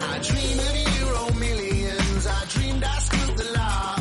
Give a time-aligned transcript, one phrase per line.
[0.00, 2.26] I of euro oh, millions.
[2.28, 3.96] I dreamed I screwed the law.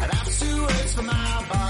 [0.00, 1.67] I'd have two words for my boss,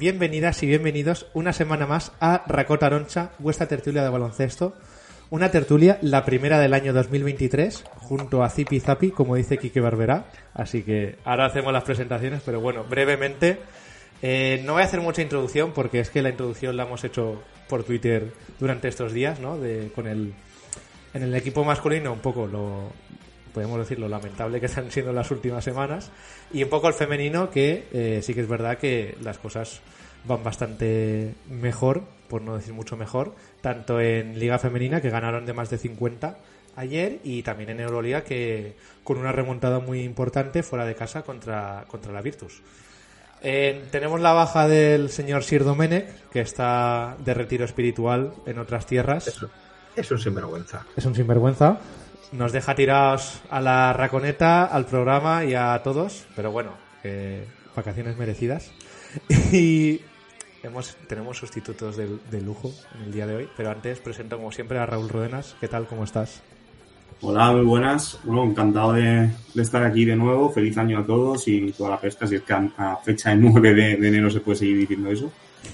[0.00, 4.74] Bienvenidas y bienvenidos una semana más a Racota Aroncha, vuestra tertulia de baloncesto.
[5.28, 10.24] Una tertulia, la primera del año 2023, junto a Zipi Zapi, como dice Quique Barberá.
[10.54, 13.58] Así que ahora hacemos las presentaciones, pero bueno, brevemente.
[14.22, 17.42] Eh, no voy a hacer mucha introducción porque es que la introducción la hemos hecho
[17.68, 19.58] por Twitter durante estos días, ¿no?
[19.58, 20.32] De, con el,
[21.12, 22.90] en el equipo masculino un poco lo,
[23.52, 26.10] podemos decir, lo lamentable que están siendo las últimas semanas
[26.52, 29.80] y un poco el femenino que eh, sí que es verdad que las cosas
[30.24, 35.52] van bastante mejor, por no decir mucho mejor, tanto en Liga Femenina que ganaron de
[35.52, 36.36] más de 50
[36.76, 41.84] ayer y también en Euroliga que con una remontada muy importante fuera de casa contra,
[41.88, 42.62] contra la Virtus.
[43.42, 48.86] Eh, tenemos la baja del señor Sir Domenech, que está de retiro espiritual en otras
[48.86, 49.28] tierras.
[49.28, 49.50] Eso,
[49.96, 50.86] es un sinvergüenza.
[50.96, 51.78] Es un sinvergüenza.
[52.32, 56.26] Nos deja tirados a la raconeta, al programa y a todos.
[56.36, 56.70] Pero bueno,
[57.02, 57.44] eh,
[57.74, 58.70] vacaciones merecidas.
[59.52, 60.00] Y
[60.62, 63.48] hemos, tenemos sustitutos de, de lujo en el día de hoy.
[63.56, 65.56] Pero antes presento como siempre a Raúl Rodenas.
[65.60, 65.88] ¿Qué tal?
[65.88, 66.40] ¿Cómo estás?
[67.22, 68.20] Hola, muy buenas.
[68.22, 70.50] Bueno, encantado de, de estar aquí de nuevo.
[70.50, 73.36] Feliz año a todos y toda la pesca, si es que a, a fecha de
[73.40, 75.32] 9 de, de enero se puede seguir diciendo eso.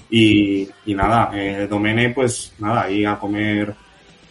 [0.09, 3.73] Y, y nada, eh, Domene, pues nada, ahí a comer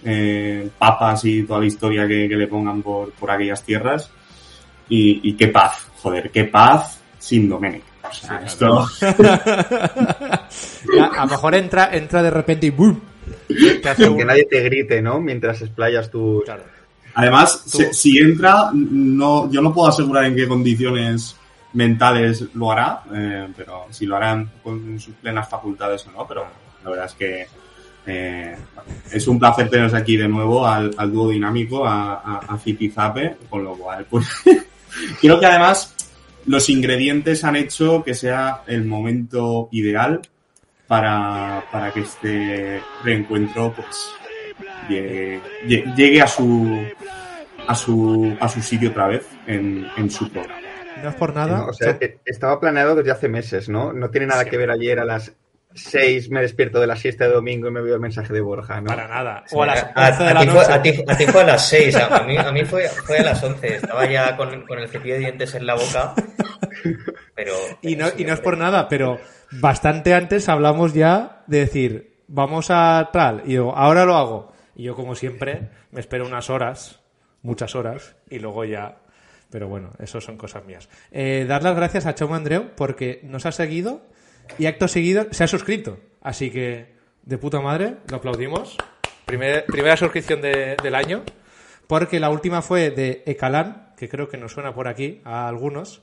[0.04, 4.10] eh, papas y toda la historia que, que le pongan por, por aquellas tierras.
[4.88, 7.82] Y, y qué paz, joder, qué paz sin Domene.
[8.08, 8.86] O sea, esto...
[10.96, 13.00] Ya, a lo mejor entra, entra de repente y ¡boom!
[13.82, 15.20] Te hace Que nadie te grite, ¿no?
[15.20, 16.42] Mientras explayas tu...
[16.44, 16.62] Claro.
[17.14, 21.36] Además, Tú- si, si entra, no, yo no puedo asegurar en qué condiciones
[21.72, 26.46] mentales lo hará, eh, pero si lo harán con sus plenas facultades o no, pero
[26.84, 27.46] la verdad es que
[28.06, 28.56] eh,
[29.10, 32.14] es un placer teneros aquí de nuevo al, al dúo dinámico, a,
[32.48, 32.58] a,
[33.50, 34.26] con lo cual, pues,
[35.20, 35.94] creo que además
[36.46, 40.20] los ingredientes han hecho que sea el momento ideal
[40.86, 44.08] para, para que este reencuentro, pues,
[44.88, 46.84] llegue, lle- llegue a su
[47.68, 50.60] a su a su sitio otra vez en, en su programa.
[51.02, 51.58] No es por nada.
[51.58, 53.92] No, o sea, estaba planeado desde hace meses, ¿no?
[53.92, 55.32] No tiene nada que ver ayer a las
[55.76, 58.80] 6 me despierto de la siesta de domingo y me veo el mensaje de Borja,
[58.80, 58.86] ¿no?
[58.88, 59.44] Para nada.
[59.52, 60.64] O a las A, 11 de a la ti noche.
[60.64, 63.18] fue, a, ti, a ti fue a las 6, a, mí, a mí fue, fue
[63.18, 63.76] a las 11.
[63.76, 66.14] Estaba ya con, con el cepillo de dientes en la boca.
[67.34, 67.52] Pero.
[67.82, 69.20] Y no, sí, y no es por nada, pero
[69.52, 74.52] bastante antes hablamos ya de decir, vamos a tal, y yo, ahora lo hago.
[74.74, 77.00] Y yo, como siempre, me espero unas horas,
[77.42, 78.96] muchas horas, y luego ya.
[79.50, 80.88] Pero bueno, eso son cosas mías.
[81.12, 84.02] Eh, dar las gracias a Chaume Andreu porque nos ha seguido
[84.58, 85.98] y acto seguido se ha suscrito.
[86.22, 88.76] Así que, de puta madre, lo aplaudimos.
[89.26, 91.22] Primer- primera suscripción de- del año.
[91.86, 96.02] Porque la última fue de Ecalán, que creo que nos suena por aquí a algunos.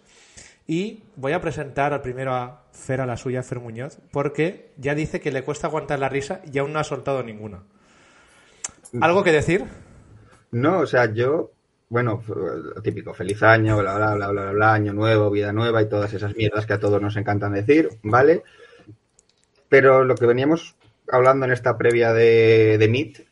[0.66, 4.96] Y voy a presentar al primero a Fer a la suya, Fer Muñoz, porque ya
[4.96, 7.64] dice que le cuesta aguantar la risa y aún no ha soltado ninguna.
[9.02, 9.66] ¿Algo que decir?
[10.52, 11.52] No, o sea, yo,
[11.90, 15.82] bueno, lo típico, feliz año, bla, bla, bla, bla, bla, bla, año nuevo, vida nueva
[15.82, 18.44] y todas esas mierdas que a todos nos encantan decir, ¿vale?
[19.70, 20.76] Pero lo que veníamos
[21.10, 23.28] hablando en esta previa de, de Meet,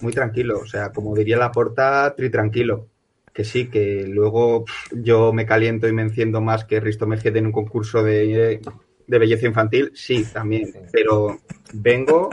[0.00, 2.86] muy tranquilo, o sea, como diría la porta, tri tranquilo.
[3.32, 7.38] Que sí, que luego pff, yo me caliento y me enciendo más que Risto Mejide
[7.38, 8.60] en un concurso de,
[9.06, 11.38] de belleza infantil, sí, también, pero
[11.72, 12.28] vengo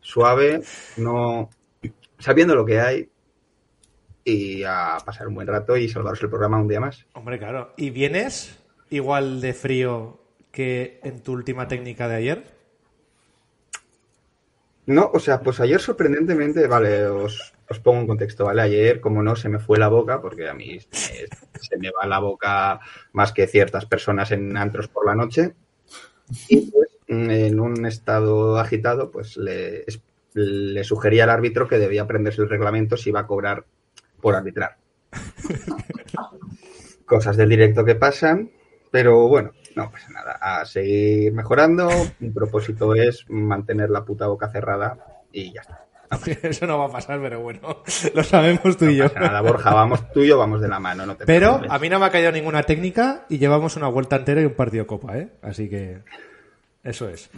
[0.00, 0.62] suave,
[0.96, 1.50] no
[2.18, 3.08] sabiendo lo que hay
[4.24, 7.06] y a pasar un buen rato y salvaros el programa un día más.
[7.12, 7.72] Hombre, claro.
[7.76, 8.58] ¿Y vienes
[8.90, 12.44] igual de frío que en tu última técnica de ayer?
[14.86, 18.60] No, o sea, pues ayer sorprendentemente, vale, os, os pongo en contexto, ¿vale?
[18.62, 22.18] Ayer, como no, se me fue la boca, porque a mí se me va la
[22.18, 22.80] boca
[23.12, 25.54] más que ciertas personas en antros por la noche.
[26.48, 30.02] Y pues, en un estado agitado, pues le, es-
[30.34, 33.64] le sugerí al árbitro que debía aprenderse el reglamento si iba a cobrar
[34.24, 34.78] por arbitrar.
[37.04, 38.50] Cosas del directo que pasan,
[38.90, 40.38] pero bueno, no pasa nada.
[40.40, 41.90] A seguir mejorando.
[42.20, 44.96] Mi propósito es mantener la puta boca cerrada
[45.30, 45.84] y ya está.
[46.48, 47.82] Eso no va a pasar, pero bueno,
[48.14, 49.08] lo sabemos tú y yo.
[49.08, 51.04] Pasa nada, Borja, vamos tú y yo, vamos de la mano.
[51.04, 51.70] No te Pero preocupes.
[51.70, 54.54] a mí no me ha caído ninguna técnica y llevamos una vuelta entera y un
[54.54, 55.28] partido copa, ¿eh?
[55.42, 55.98] Así que
[56.82, 57.28] eso es.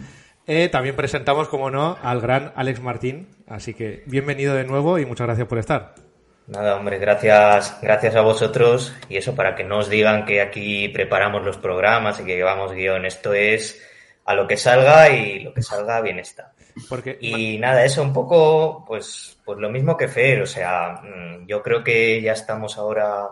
[0.45, 3.27] Eh, también presentamos, como no, al gran Alex Martín.
[3.45, 6.06] Así que bienvenido de nuevo y muchas gracias por estar.
[6.47, 8.93] Nada, hombre, gracias, gracias a vosotros.
[9.09, 12.71] Y eso para que no os digan que aquí preparamos los programas y que llevamos
[12.71, 13.05] guion.
[13.05, 13.81] Esto es
[14.23, 16.53] a lo que salga y lo que salga bien está.
[16.87, 20.41] Porque Y nada, eso un poco, pues, pues lo mismo que Fer.
[20.41, 23.27] O sea, mm, yo creo que ya estamos ahora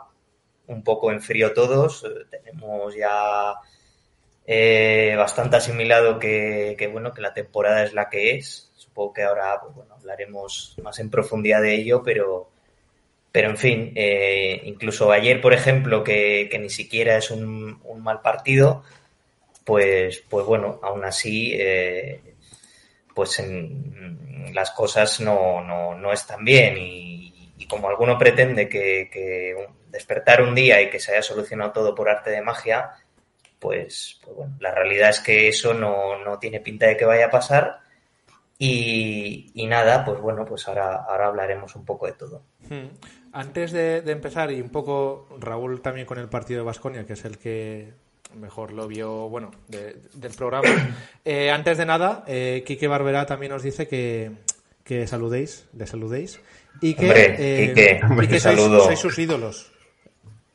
[0.68, 2.04] un poco en frío todos.
[2.04, 3.54] eh, Tenemos ya
[4.46, 8.72] eh, bastante asimilado que, que, bueno, que la temporada es la que es.
[8.76, 12.50] Supongo que ahora, pues bueno, hablaremos más en profundidad de ello, pero,
[13.36, 18.02] pero en fin, eh, incluso ayer, por ejemplo, que, que ni siquiera es un, un
[18.02, 18.86] mal partido,
[19.66, 22.22] pues, pues bueno, aún así, eh,
[23.14, 23.44] pues
[24.54, 30.82] las cosas no, no, no están bien y, como alguno pretende que, despertar un día
[30.82, 32.92] y que se haya solucionado todo por arte de magia,
[33.60, 37.26] pues, pues bueno, la realidad es que eso no, no tiene pinta de que vaya
[37.26, 37.82] a pasar
[38.58, 42.42] y, y nada, pues bueno, pues ahora, ahora hablaremos un poco de todo.
[42.70, 42.88] Hmm.
[43.38, 47.14] Antes de, de empezar, y un poco Raúl también con el partido de Basconia, que
[47.14, 47.92] es el que
[48.40, 50.70] mejor lo vio, bueno, de- del programa.
[51.26, 54.32] Eh, antes de nada, eh, Quique Barberá también nos dice que,
[54.84, 56.40] que saludéis, le saludéis.
[56.82, 59.72] Y que, Hombre, eh, Quique, y que sois, sois sus ídolos.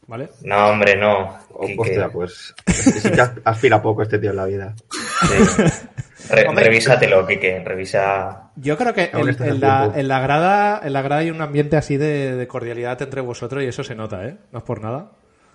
[0.07, 0.29] ¿Vale?
[0.43, 1.39] No, hombre, no.
[1.53, 4.75] Oh, hostia, pues sí que aspira poco este tío en la vida.
[4.91, 5.63] Sí.
[6.31, 6.65] Re- Hombre.
[6.65, 8.51] revísatelo, Quique, revisa.
[8.57, 11.97] Yo creo que en, la, en, la grada, en la grada hay un ambiente así
[11.97, 14.37] de, de cordialidad entre vosotros y eso se nota, ¿eh?
[14.53, 15.13] No es por nada.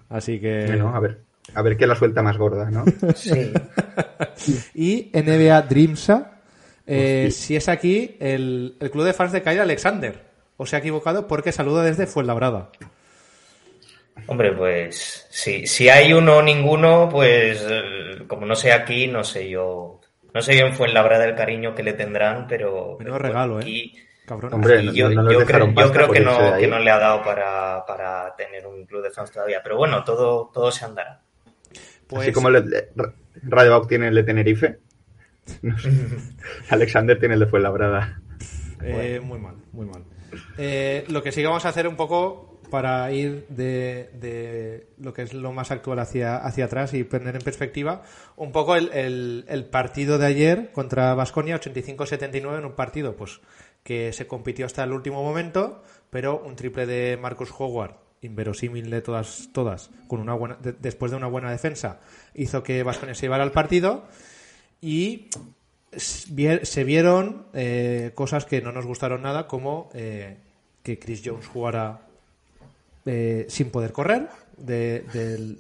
[0.10, 0.66] Así que...
[0.68, 1.22] Bueno, a ver,
[1.54, 2.84] a ver qué la suelta más gorda, ¿no?
[3.16, 3.52] Sí.
[4.76, 6.32] Y NBA Dreamsa,
[6.86, 10.24] eh, si es aquí el, el club de fans de Kyle Alexander.
[10.58, 12.70] O se ha equivocado porque saluda desde Fuenlabrada.
[14.28, 19.24] Hombre, pues si, si hay uno o ninguno, pues eh, como no sé aquí, no
[19.24, 20.00] sé yo.
[20.36, 22.98] No sé yo en Fuenlabrada el cariño que le tendrán, pero.
[23.00, 23.92] Menudo pero regalo, ¿eh?
[24.26, 24.54] Cabrón.
[24.54, 26.60] Hombre, no- yo, no creo, yo que no, ahí.
[26.62, 29.62] que no le ha dado para, para tener un club de fans todavía.
[29.64, 31.22] Pero bueno, todo, todo se andará.
[32.08, 34.80] Pues, Así como Radio Bauk tiene el de Tenerife.
[35.62, 35.90] no sé.
[36.70, 38.20] Alexander tiene el de Fuenlabrada.
[38.84, 40.04] eh, muy mal, muy mal.
[40.58, 45.22] Eh, lo que sí que vamos a hacer un poco para ir de, lo que
[45.22, 48.02] es lo más actual hacia, atrás y poner en perspectiva
[48.36, 53.40] un poco el, partido de ayer contra Vasconia 85-79 en un partido pues
[53.82, 59.02] que se compitió hasta el último momento pero un triple de Marcus Howard inverosímil de
[59.02, 62.02] todas todas con una buena de- después de una buena defensa
[62.34, 64.04] hizo que Vasconia se llevara al partido
[64.82, 65.30] y
[65.96, 70.40] se vieron eh, cosas que no nos gustaron nada, como eh,
[70.84, 72.02] que Chris Jones jugara
[73.06, 75.06] eh, sin poder correr, de-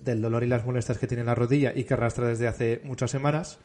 [0.03, 2.81] del, dolor y las molestias que tiene en la rodilla y que arrastra desde hace
[2.83, 3.59] muchas semanas.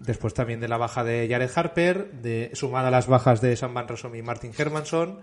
[0.00, 3.74] Después también de la baja de Jared Harper, de, sumada a las bajas de Sam
[3.74, 5.20] Van Rossum y Martin Hermanson,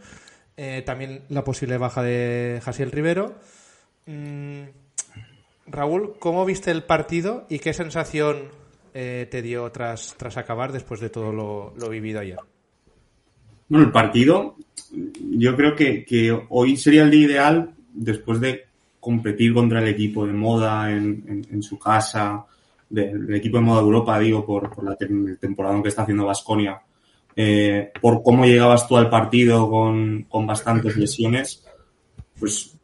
[0.57, 3.35] eh, también la posible baja de Jasiel Rivero.
[4.05, 4.63] Mm,
[5.67, 8.49] Raúl, ¿cómo viste el partido y qué sensación
[8.93, 12.37] eh, te dio tras, tras acabar después de todo lo, lo vivido ayer?
[13.67, 14.57] Bueno, el partido,
[15.31, 18.65] yo creo que, hoy sería el día ideal después de
[18.99, 22.45] competir contra el equipo de moda en, su casa,
[22.89, 26.25] del equipo de moda de Europa, digo, por, por la tem- temporada que está haciendo
[26.25, 26.81] Vasconia,
[28.01, 31.63] por cómo llegabas tú al partido con, bastantes lesiones,
[32.39, 32.77] pues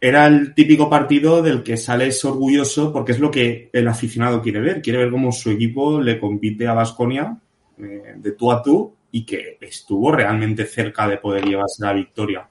[0.00, 4.60] era el típico partido del que sales orgulloso porque es lo que el aficionado quiere
[4.60, 4.80] ver.
[4.80, 7.36] Quiere ver cómo su equipo le compite a Vasconia
[7.76, 12.48] de tú a tú y que estuvo realmente cerca de poder llevarse la victoria.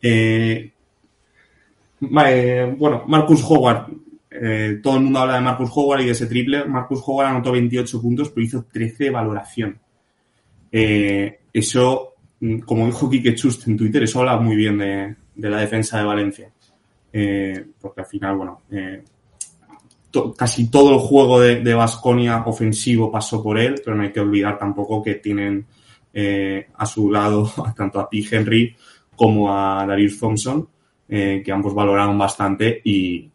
[0.00, 0.72] Eh,
[2.00, 3.88] vale, bueno, Marcus Howard.
[4.30, 6.64] eh, todo el mundo habla de Marcus Howard y de ese triple.
[6.64, 9.78] Marcus Howard anotó 28 puntos, pero hizo 13 de valoración.
[10.76, 15.60] Eh, eso, mm, como dijo Quique Chust en Twitter, eso habla muy bien de, la
[15.60, 16.50] defensa de Valencia.
[17.12, 19.04] Eh, porque al final, bueno, eh,
[20.36, 24.58] casi todo el juego de Vasconia ofensivo pasó por él, pero no hay que olvidar
[24.58, 25.66] tampoco que tienen
[26.16, 28.24] eh, a su lado tanto a P.
[28.30, 28.76] Henry
[29.16, 30.68] como a Darius Thompson,
[31.08, 33.28] eh, que ambos valoraron bastante y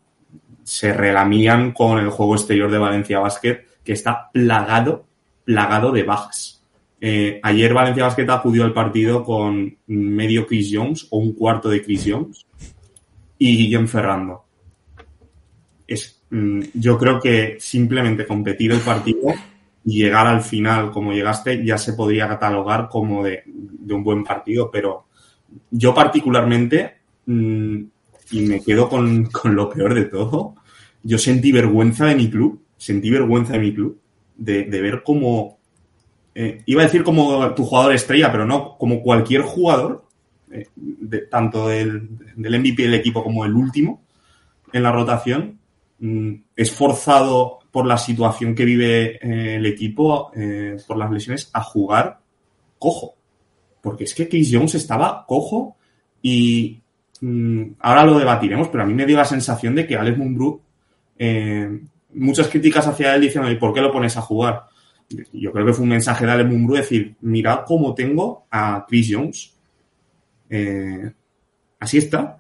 [0.64, 5.06] se relamían con el juego exterior de Valencia Basket, que está plagado,
[5.44, 6.64] plagado de bajas.
[7.02, 11.84] Eh, ayer Valencia Basket acudió al partido con medio Chris Jones o un cuarto de
[11.84, 12.46] Chris Jones
[13.38, 14.46] y Guillem Ferrando.
[15.86, 19.34] Es, yo creo que simplemente competir el partido
[19.84, 23.44] y llegar al final como llegaste ya se podría catalogar como de,
[23.90, 25.06] un buen partido, pero
[25.72, 27.82] yo particularmente, mm,
[28.32, 30.56] y me quedo con, con lo peor de todo,
[31.02, 34.00] yo sentí vergüenza de mi club, sentí vergüenza de mi club,
[34.38, 35.58] de, de ver cómo,
[36.36, 40.06] eh, iba a decir como tu jugador estrella, pero no, como cualquier jugador,
[40.52, 40.68] eh,
[41.30, 44.02] tanto del, del MVP del equipo como el último
[44.72, 45.59] en la rotación, mm,
[46.56, 51.62] es forzado por la situación que vive eh, el equipo, eh, por las lesiones, a
[51.62, 52.20] jugar
[52.78, 53.16] cojo.
[53.82, 55.76] Porque es que Chris Jones estaba cojo
[56.22, 56.82] y
[57.22, 60.62] mm, ahora lo debatiremos, pero a mí me dio la sensación de que Alex Mumbrú,
[61.18, 61.80] eh,
[62.14, 64.64] muchas críticas hacia él diciendo, ¿y por qué lo pones a jugar?
[65.34, 69.10] Yo creo que fue un mensaje de Alex Mumbrú decir, mirad cómo tengo a Chris
[69.12, 69.56] Jones.
[71.80, 72.40] Así está.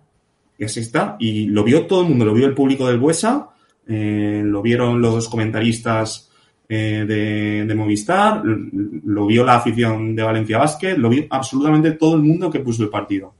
[0.59, 1.15] Y así está.
[1.19, 3.49] Y lo vio todo el mundo, lo vio el público del Buesa,
[3.87, 6.29] eh, lo vieron los comentaristas
[6.67, 7.05] eh,
[7.65, 12.51] de, Movistar, lo vio la afición de Valencia Basket, lo vio absolutamente todo el mundo
[12.51, 13.33] que puso el partido.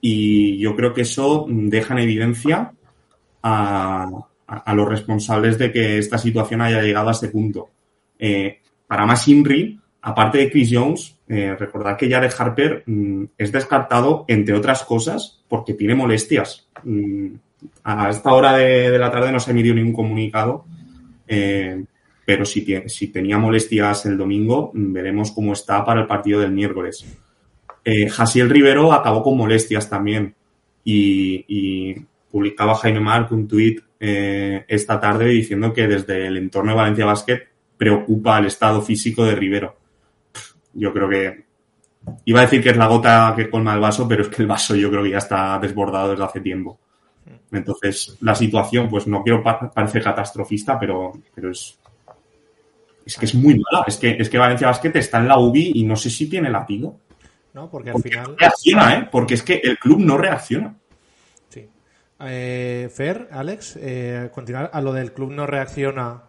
[0.00, 2.72] Y yo creo que eso deja en evidencia
[3.42, 4.04] a,
[4.46, 7.70] a- a los responsables de que esta situación haya llegado a este punto.
[8.18, 13.50] Eh, para más Inri, aparte de Chris Jones, eh, recordad que Jared Harper mm, es
[13.50, 16.68] descartado, entre otras cosas, porque tiene molestias.
[16.82, 17.34] Mm,
[17.82, 20.66] a esta hora de, la tarde no se ha emitido ningún comunicado,
[21.26, 21.82] eh,
[22.26, 22.62] pero si,
[23.12, 27.04] tenía molestias el domingo, mm, veremos cómo está para el partido del miércoles.
[27.84, 30.34] Eh, Jasiel Rivero acabó con molestias también
[30.84, 31.94] y, y
[32.30, 37.06] publicaba Jaime Marc un tuit eh, esta tarde diciendo que desde el entorno de Valencia
[37.06, 37.40] Basket
[37.78, 39.76] preocupa el estado físico de Rivero.
[40.74, 41.44] Yo creo que
[42.26, 44.48] iba a decir que es la gota que colma el vaso, pero es que el
[44.48, 46.78] vaso yo creo que ya está desbordado desde hace tiempo.
[47.52, 51.78] Entonces, la situación, pues no quiero pa- parecer catastrofista, pero, pero es,
[53.06, 53.84] es que es muy mala.
[53.86, 56.50] Es que, es que Valencia Basket está en la UBI y no sé si tiene
[56.50, 56.96] latido.
[57.54, 57.70] ¿no?
[57.70, 58.30] Porque al Porque final...
[58.32, 59.08] no reacciona, ¿eh?
[59.10, 60.74] Porque es que el club no reacciona.
[61.48, 61.68] Sí.
[62.20, 66.22] Eh, Fer, Alex, eh, continuar a lo del club no reacciona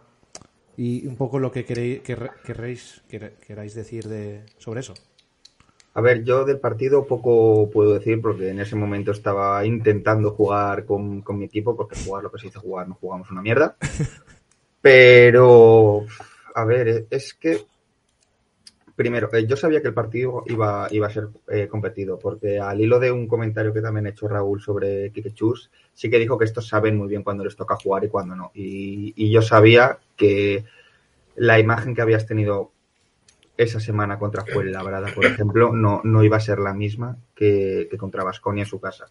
[0.76, 4.94] y un poco lo que queréis, quer- queráis decir de, sobre eso.
[5.94, 10.84] A ver, yo del partido poco puedo decir porque en ese momento estaba intentando jugar
[10.84, 13.76] con, con mi equipo, porque jugar lo que se dice jugar, no jugamos una mierda.
[14.80, 16.06] Pero,
[16.54, 17.62] a ver, es que,
[18.96, 22.80] primero, eh, yo sabía que el partido iba, iba a ser eh, competido, porque al
[22.80, 26.38] hilo de un comentario que también ha hecho Raúl sobre Kike Chus, sí que dijo
[26.38, 28.50] que estos saben muy bien cuándo les toca jugar y cuándo no.
[28.54, 30.64] Y, y yo sabía que
[31.36, 32.72] la imagen que habías tenido
[33.58, 37.98] esa semana contra Fuenlabrada, por ejemplo, no, no iba a ser la misma que, que
[37.98, 39.06] contra Vasconia en su casa.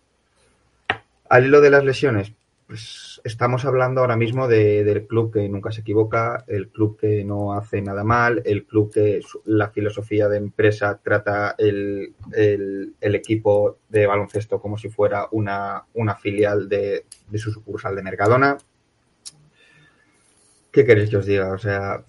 [1.29, 2.33] Al hilo de las lesiones,
[2.67, 7.23] pues estamos hablando ahora mismo de- del club que nunca se equivoca, el club que
[7.23, 13.77] no hace nada mal, el club que la filosofía de empresa trata el, el- equipo
[13.89, 18.57] de baloncesto como si fuera una, una filial de, de su sucursal de Mercadona.
[20.71, 21.51] ¿Qué queréis que os diga?
[21.53, 22.03] O sea,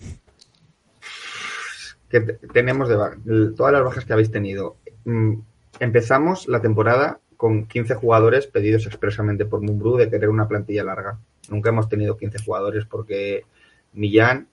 [2.08, 4.76] que te- tenemos de todas las bajas que habéis tenido.
[5.04, 5.34] Mm,
[5.78, 11.18] Empezamos la temporada con 15 jugadores pedidos expresamente por Mumbrú de querer una plantilla larga.
[11.48, 13.44] Nunca hemos tenido 15 jugadores porque
[13.92, 14.48] Millán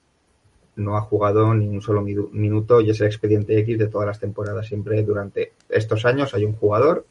[0.76, 4.20] no ha jugado ni un solo minuto y es el expediente X de todas las
[4.20, 4.66] temporadas.
[4.66, 7.06] Siempre durante estos años hay un jugador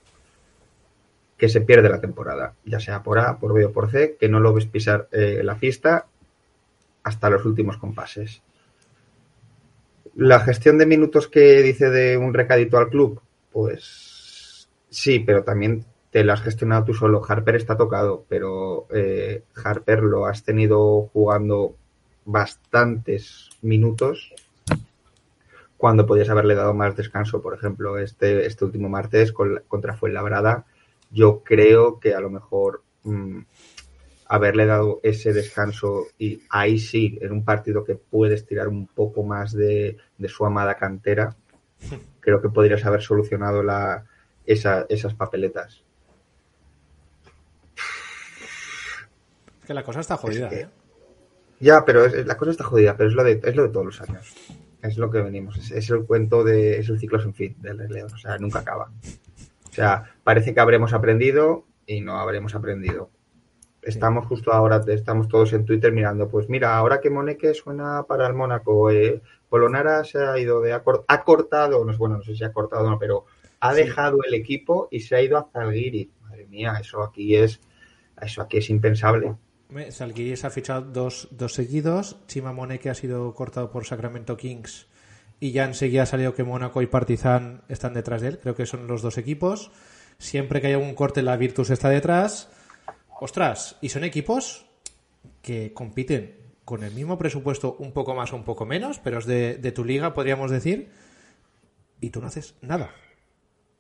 [1.38, 4.30] que se pierde la temporada, ya sea por A, por B o por C, que
[4.30, 6.08] no lo ves pisar eh, la pista
[7.04, 8.42] hasta los últimos compases.
[10.16, 13.20] La gestión de minutos que dice de un recadito al club,
[13.52, 14.13] pues
[14.94, 17.22] sí, pero también te lo has gestionado tú solo.
[17.28, 21.76] Harper está tocado, pero eh, Harper lo has tenido jugando
[22.24, 24.34] bastantes minutos
[25.76, 27.42] cuando podías haberle dado más descanso.
[27.42, 30.66] Por ejemplo, este, este último martes con, contra Fuenlabrada,
[31.10, 33.40] yo creo que a lo mejor mm,
[34.28, 39.24] haberle dado ese descanso y ahí sí, en un partido que puedes tirar un poco
[39.24, 41.36] más de, de su amada cantera,
[42.20, 44.06] creo que podrías haber solucionado la,
[44.46, 45.84] esa- esas papeletas.
[49.62, 50.70] Es que la cosa está jodida, que- ¿eh?
[51.60, 53.86] Ya, pero es- la cosa está jodida, pero es lo de, es lo de todos
[53.86, 54.34] los años.
[54.82, 55.58] Es lo que venimos.
[55.58, 56.80] Es, es el cuento de.
[56.80, 58.12] Es el ciclo sin fin del Rey León.
[58.14, 58.92] O sea, nunca acaba.
[59.70, 63.10] O sea, parece que habremos aprendido y no habremos aprendido.
[63.82, 68.28] Estamos justo ahora, estamos todos en Twitter mirando, pues mira, ahora que Moneke suena para
[68.28, 72.24] el Mónaco, eh, Polonara se ha ido de acor- ha cortado, no sé, bueno, no
[72.24, 73.26] sé si ha cortado o no, pero
[73.70, 76.10] ha dejado el equipo y se ha ido a Zalgiris.
[76.22, 77.60] Madre mía, eso aquí es,
[78.22, 79.36] eso aquí es impensable.
[79.70, 82.18] Me- Zalgiris ha fichado dos, dos seguidos.
[82.28, 84.88] Chima Moneke ha sido cortado por Sacramento Kings.
[85.40, 88.40] Y ya enseguida ha salido que Mónaco y Partizan están detrás de él.
[88.40, 89.72] Creo que son los dos equipos.
[90.18, 92.50] Siempre que haya un corte, la Virtus está detrás.
[93.20, 94.66] Ostras, y son equipos
[95.42, 99.26] que compiten con el mismo presupuesto, un poco más o un poco menos, pero es
[99.26, 100.90] de, de tu liga, podríamos decir.
[102.00, 102.92] Y tú no haces nada.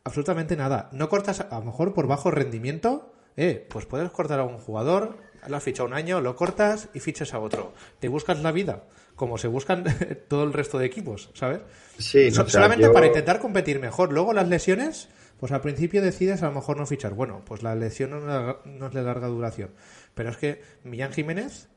[0.05, 0.89] Absolutamente nada.
[0.91, 5.17] No cortas, a lo mejor por bajo rendimiento, eh, pues puedes cortar a un jugador,
[5.47, 7.73] lo has fichado un año, lo cortas y fichas a otro.
[7.99, 8.83] Te buscas la vida,
[9.15, 9.85] como se buscan
[10.27, 11.61] todo el resto de equipos, ¿sabes?
[11.97, 14.11] Sí, So- no, o sea, solamente yo- para intentar competir mejor.
[14.11, 15.07] Luego las lesiones,
[15.39, 17.13] pues al principio decides a lo mejor no fichar.
[17.13, 18.25] Bueno, pues la lesión no, es
[18.65, 19.69] de- no es de larga duración.
[20.15, 21.69] Pero es que Millán Jiménez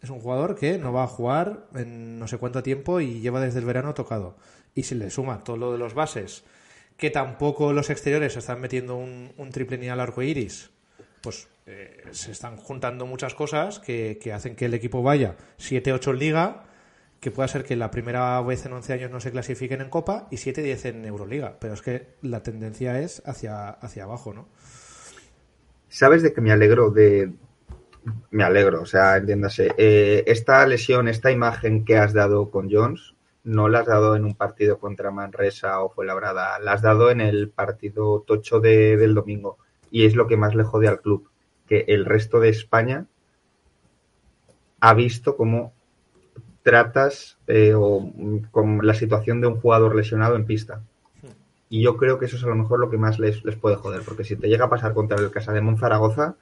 [0.00, 3.40] es un jugador que no va a jugar en no sé cuánto tiempo y lleva
[3.40, 4.36] desde el verano tocado.
[4.72, 6.44] Y si le suma todo lo de los bases,
[7.02, 10.70] que tampoco los exteriores están metiendo un, un triple ni al arco iris,
[11.20, 16.10] pues eh, se están juntando muchas cosas que, que hacen que el equipo vaya 7-8
[16.12, 16.62] en liga,
[17.18, 20.28] que pueda ser que la primera vez en 11 años no se clasifiquen en Copa
[20.30, 21.56] y 7-10 en Euroliga.
[21.58, 24.46] Pero es que la tendencia es hacia, hacia abajo, ¿no?
[25.88, 27.32] ¿Sabes de que me alegro de...
[28.30, 29.72] Me alegro, o sea, entiéndase.
[29.76, 34.24] eh, esta lesión, esta imagen que has dado con Jones, no la has dado en
[34.24, 39.14] un partido contra Manresa o Fuenlabrada, la has dado en el partido tocho de- del
[39.14, 39.58] domingo.
[39.90, 41.28] Y es lo que más le jode al club,
[41.66, 43.06] que el resto de España
[44.80, 45.72] ha visto cómo
[46.62, 48.10] tratas eh, o
[48.50, 50.82] con la situación de un jugador lesionado en pista.
[51.68, 53.76] Y yo creo que eso es a lo mejor lo que más les, les puede
[53.76, 56.36] joder, porque si te llega a pasar contra el Casa de Monzaragoza,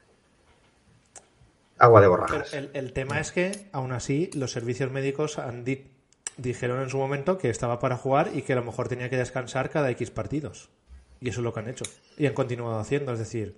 [1.78, 2.52] agua de borrajas.
[2.52, 5.86] el- el tema es que, aún así, los servicios médicos han di-
[6.36, 9.16] dijeron en su momento que estaba para jugar y que a lo mejor tenía que
[9.16, 10.70] descansar cada X partidos.
[11.20, 11.84] Y eso es lo que han hecho.
[12.16, 13.12] Y han continuado haciendo.
[13.12, 13.56] Es decir,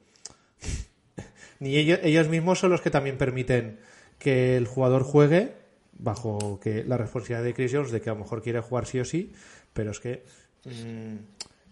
[1.60, 3.78] ni ellos, ellos mismos son los que también permiten
[4.18, 5.54] que el jugador juegue
[5.92, 8.98] bajo que la responsabilidad de Chris Jones de que a lo mejor quiere jugar sí
[8.98, 9.32] o sí,
[9.72, 10.24] pero es que
[10.64, 11.16] mm,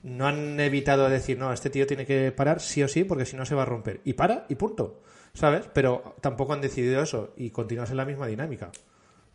[0.03, 3.37] no han evitado decir, no, este tío tiene que parar sí o sí porque si
[3.37, 4.01] no se va a romper.
[4.05, 5.03] Y para y punto.
[5.33, 5.67] ¿Sabes?
[5.73, 8.73] Pero tampoco han decidido eso y continúas en la misma dinámica.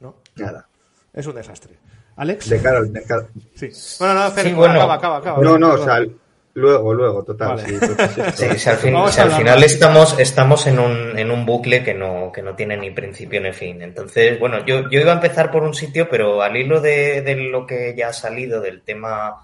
[0.02, 0.18] ¿No?
[0.36, 0.68] Nada.
[1.16, 1.74] Es un desastre.
[2.18, 2.50] ¿Alex?
[2.50, 3.28] De cara al mercado.
[3.56, 3.70] Sí.
[4.00, 4.74] Bueno, no, Fer, Sí, bueno.
[4.82, 5.42] acaba, acaba, acaba.
[5.44, 6.00] No, no, o sea,
[6.54, 7.56] luego, luego, total.
[7.58, 7.64] Vale.
[7.68, 11.46] sí, entonces esto- Sí, si al, fin- si final estamos, estamos en, un, en un
[11.46, 13.82] bucle que no, que no tiene ni principio ni fin.
[13.82, 17.36] Entonces, bueno, yo, yo iba a empezar por un sitio, pero al hilo de, de
[17.36, 19.42] lo que ya ha salido del tema,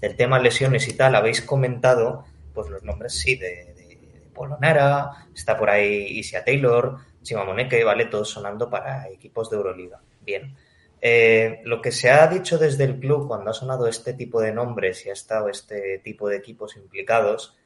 [0.00, 5.10] del tema lesiones y tal, habéis comentado pues los nombres, sí, de, de- de Polonara,
[5.34, 8.04] está por ahí Isia Taylor, Chima Moneke, ¿vale?
[8.06, 9.98] Todos sonando para equipos de Euroliga.
[10.20, 10.54] Bien.
[11.04, 14.52] Eh, lo que se ha dicho desde el club cuando ha sonado este tipo de
[14.52, 17.58] nombres y ha estado este tipo de equipos implicados,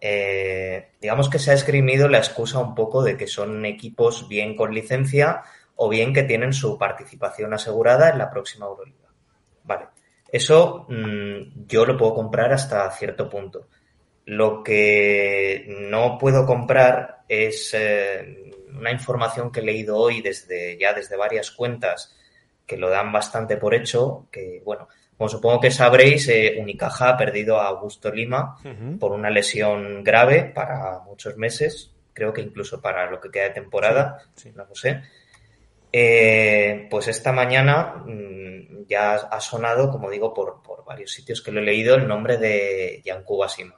[0.00, 4.54] eh, digamos que se ha esgrimido la excusa un poco de que son equipos bien
[4.54, 5.42] con licencia
[5.74, 9.08] o bien que tienen su participación asegurada en la próxima Euroliga.
[9.64, 9.86] Vale,
[10.30, 13.66] eso mm, yo lo puedo comprar hasta cierto punto.
[14.24, 20.92] Lo que no puedo comprar es eh, una información que he leído hoy desde ya
[20.92, 22.14] desde varias cuentas
[22.68, 27.16] que lo dan bastante por hecho, que bueno, como supongo que sabréis, eh, Unicaja ha
[27.16, 28.56] perdido a Augusto Lima
[29.00, 33.50] por una lesión grave para muchos meses, creo que incluso para lo que queda de
[33.50, 34.52] temporada, Sí, sí.
[34.54, 35.02] no lo sé.
[35.92, 41.50] Eh, pues esta mañana mm, ya ha sonado, como digo, por, por varios sitios que
[41.50, 43.74] lo he leído, el nombre de Yankuba Sima.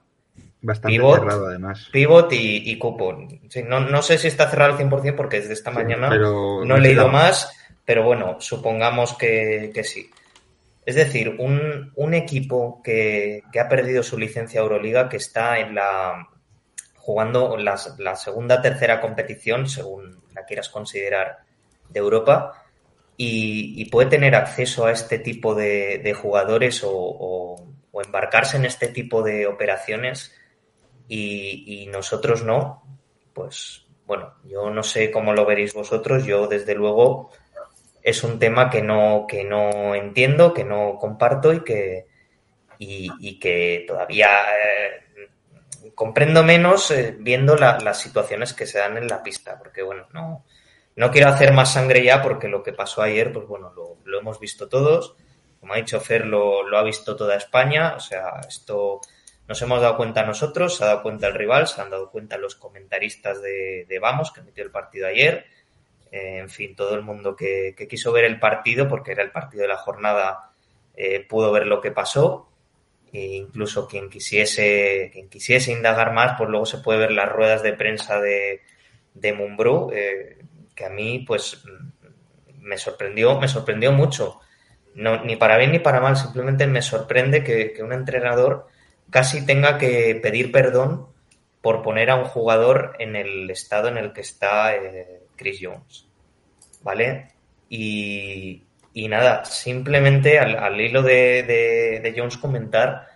[0.63, 1.21] Bastante Pivot.
[1.21, 1.89] cerrado, además.
[1.93, 3.17] Pivot y, y cupo.
[3.49, 6.65] Sí, no, no sé si está cerrado al 100% porque desde esta Sí, mañana pero
[6.65, 7.51] no he leído más,
[7.91, 10.09] pero bueno, supongamos que, que sí.
[10.87, 15.75] Es decir, un, un equipo que, que ha perdido su licencia Euroliga, que está en
[15.75, 16.29] la
[16.95, 21.39] jugando las- la segunda tercera competición, según la quieras considerar,
[21.89, 22.63] de Europa,
[23.17, 27.67] y, puede tener acceso a este tipo de, de jugadores o, o-
[28.05, 30.33] embarcarse en este tipo de operaciones
[31.09, 32.85] y nosotros no,
[33.35, 37.31] pues bueno, yo no sé cómo lo veréis vosotros, yo desde luego
[38.03, 42.07] es un tema que no, que no entiendo, que no comparto y que,
[42.79, 49.09] y, que todavía eh, comprendo menos eh, viendo la- las situaciones que se dan en
[49.09, 50.45] la pista, porque bueno, no,
[50.97, 54.19] no quiero hacer más sangre ya porque lo que pasó ayer, pues bueno, lo, lo
[54.21, 55.17] hemos visto todos
[55.59, 57.93] como ha dicho Fer, lo, lo ha visto toda España.
[57.95, 59.03] O sea, esto
[59.47, 62.39] nos hemos dado cuenta nosotros, se ha dado cuenta el rival, se han dado cuenta
[62.39, 65.45] los comentaristas de, de Vamos, que metió el partido ayer.
[66.13, 69.63] En fin, todo el mundo que, que, quiso ver el partido, porque era el partido
[69.63, 70.53] de la jornada,
[70.97, 72.49] eh, pudo ver lo que pasó.
[73.13, 77.63] E incluso quien quisiese, quien quisiese indagar más, pues luego se puede ver las ruedas
[77.63, 78.61] de prensa de,
[79.15, 80.39] de Mumbrú, eh,
[80.75, 81.63] que a mí, pues,
[82.59, 84.41] me sorprendió, me sorprendió mucho.
[84.95, 88.67] No, ni para bien ni para mal, simplemente me sorprende que, que un entrenador
[89.11, 91.09] casi tenga que pedir perdón
[91.61, 96.07] por poner a un jugador en el estado en el que está eh, Chris Jones.
[96.83, 97.29] ¿Vale?
[97.71, 103.07] Y, y nada, simplemente al, al hilo de, de, de, Jones comentar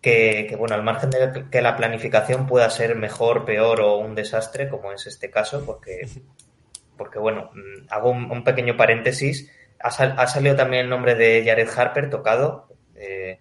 [0.00, 4.14] que, que, bueno, al margen de que la planificación pueda ser mejor, peor o un
[4.14, 6.08] desastre, como es este caso, porque,
[6.96, 7.50] porque bueno,
[7.90, 9.50] hago un, un pequeño paréntesis.
[9.80, 12.68] Ha, sal, ha, salido también el nombre de Jared Harper tocado.
[12.94, 13.38] Eh,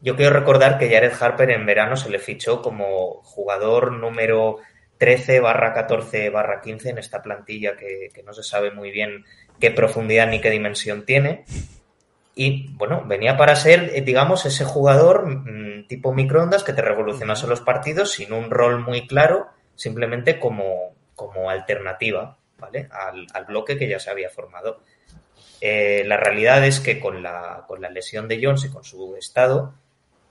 [0.00, 4.58] yo quiero recordar que Jared Harper en verano se le fichó como jugador número
[4.98, 9.24] 13 barra 14 barra 15 en esta plantilla que, que, no se sabe muy bien
[9.60, 11.44] qué profundidad ni qué dimensión tiene.
[12.34, 17.60] Y bueno, venía para ser, digamos, ese jugador mmm, tipo microondas que te revolucionase los
[17.60, 22.88] partidos sin un rol muy claro, simplemente como, como alternativa, ¿vale?
[22.92, 24.82] Al, al, bloque que ya se había formado.
[25.60, 29.16] Eh, la realidad es que con la, con la lesión de Jones y con su
[29.16, 29.74] estado,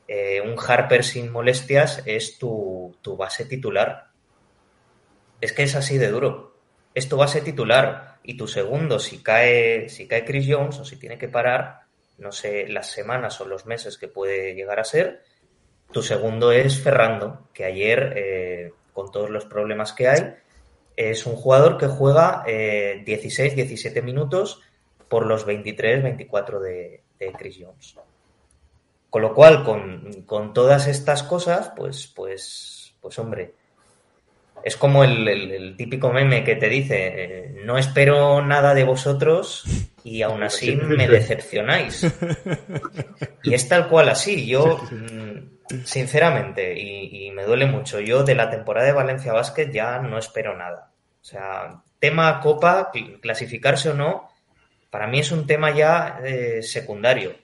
[0.08, 4.08] eh, un Harper sin molestias es tu, tu, base titular.
[5.42, 6.56] Es que es así de duro.
[6.94, 8.18] Es tu base titular.
[8.24, 11.82] Y tu segundo, si cae, si cae Chris Jones o si tiene que parar,
[12.18, 15.24] no sé las semanas o los meses que puede llegar a ser,
[15.92, 20.36] tu segundo es Ferrando, que ayer, eh, con todos los problemas que hay,
[20.98, 24.62] es un jugador que juega eh, 16, 17 minutos
[25.08, 27.96] por los 23, 24 de, de Chris Jones.
[29.10, 33.54] Con lo cual, con, con, todas estas cosas, pues, pues, pues hombre,
[34.64, 38.84] es como el, el, el típico meme que te dice, eh, no espero nada de
[38.84, 39.64] vosotros
[40.04, 42.06] y aún así me decepcionáis.
[43.44, 44.48] Y es tal cual así.
[44.48, 49.72] Yo, mm, sinceramente, y, y me duele mucho, yo de la temporada de Valencia Basket
[49.72, 50.92] ya no espero nada.
[51.22, 52.92] O sea, tema Copa,
[53.22, 54.30] clasificarse o no,
[54.90, 57.36] para mí es un tema ya eh, secundario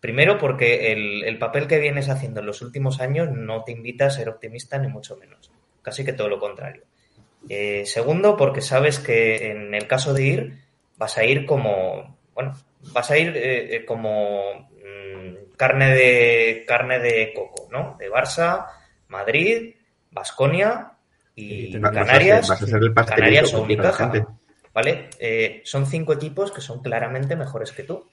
[0.00, 4.06] Primero porque el, el, papel que vienes haciendo en los últimos años no te invita
[4.06, 5.50] a ser optimista ni mucho menos.
[5.86, 6.82] Casi que todo lo contrario.
[7.48, 10.58] Eh, segundo, porque sabes que en el caso de ir,
[10.96, 12.54] vas a ir como, bueno,
[12.92, 17.94] vas a ir eh, como mmm, carne de carne de coco, ¿no?
[18.00, 18.66] De Barça,
[19.06, 19.76] Madrid,
[20.10, 20.94] Basconia
[21.36, 22.48] y, y Canarias.
[22.48, 24.12] Vas a ser, vas a ser Canarias o Unicaja,
[24.74, 25.10] ¿vale?
[25.20, 28.10] Eh, son cinco equipos que son claramente mejores que tú.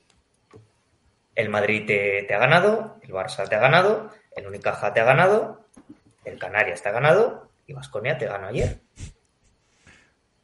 [1.33, 5.05] El Madrid te, te, ha ganado, el Barça te ha ganado, el Unicaja te ha
[5.05, 5.65] ganado,
[6.23, 8.79] el Canarias te ha ganado y Vasconia te ganó ayer.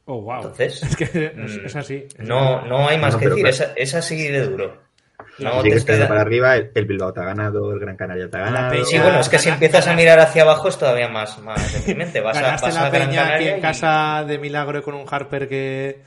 [0.06, 0.36] Oh, wow.
[0.36, 2.06] Entonces, es, que es, es así.
[2.18, 4.90] Es no, no hay más no, que decir, es, es, así de duro.
[5.38, 8.36] No si te para arriba, el, el, Bilbao te ha ganado, el Gran Canaria te
[8.36, 8.72] ha ganado.
[8.72, 11.72] Peña, sí, bueno, es que si empiezas a mirar hacia abajo es todavía más, más
[11.72, 12.20] deprimente.
[12.20, 13.60] Vas Ganaste a, vas la a Gran Peña Canaria aquí en y...
[13.62, 16.02] casa de milagro con un Harper que,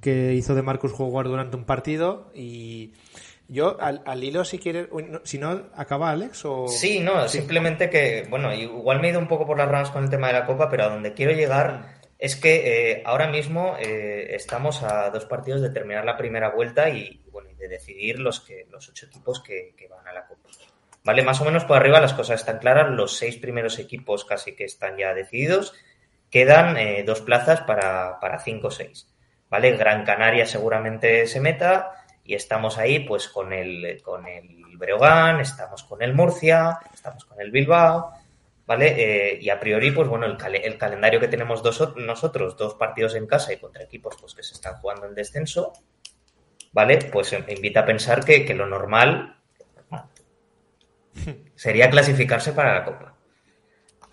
[0.00, 2.92] que hizo de Marcus jugar durante un partido y
[3.48, 4.88] yo, al, al, hilo, si quieres,
[5.24, 6.44] si no, ¿acaba Alex?
[6.44, 6.68] O...
[6.68, 7.38] Sí, no, sí.
[7.38, 10.26] simplemente que, bueno, igual me he ido un poco por las ramas con el tema
[10.26, 14.82] de la Copa, pero a donde quiero llegar es que eh, ahora mismo eh, estamos
[14.82, 18.88] a dos partidos de terminar la primera vuelta y, bueno, de decidir los, que, los
[18.88, 20.48] ocho equipos que, que van a la Copa.
[21.04, 24.54] Vale, más o menos por arriba las cosas están claras, los seis primeros equipos casi
[24.54, 25.74] que están ya decididos,
[26.30, 29.08] quedan eh, dos plazas para, para cinco o seis.
[29.48, 29.74] ¿Vale?
[29.78, 31.97] Gran Canaria seguramente se meta,
[32.28, 37.40] y estamos ahí pues con el, con el Breogán, estamos con el Murcia, estamos con
[37.40, 38.12] el Bilbao,
[38.66, 38.94] ¿vale?
[38.98, 42.74] Eh, y a priori, pues bueno, el, cal el, calendario que tenemos dos, nosotros, dos
[42.74, 45.72] partidos en casa y contra equipos pues que se están jugando el descenso,
[46.70, 46.98] ¿vale?
[47.10, 49.38] Pues me invita a pensar que, que lo normal
[51.54, 53.14] sería clasificarse para la Copa,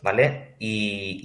[0.01, 0.55] ¿vale?
[0.57, 1.19] Y,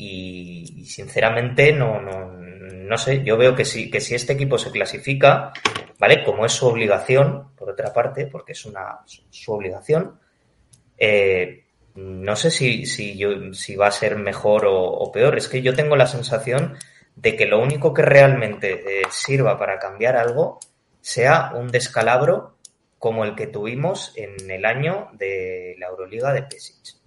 [0.76, 4.59] y, y sinceramente no, no, no sé, yo veo que si, que si este equipo
[4.59, 5.53] se clasifica,
[5.99, 6.23] ¿vale?
[6.25, 10.18] Como es su obligación, por otra parte, porque es una su obligación,
[10.99, 15.37] eh, no sé si, si, yo, si va a ser mejor o, peor.
[15.37, 16.77] Es que yo tengo la sensación
[17.16, 20.61] de que lo único que realmente eh, sirva para cambiar algo
[21.01, 22.57] sea un descalabro
[22.99, 26.99] como el que tuvimos en el año de la Euroliga de Pesic.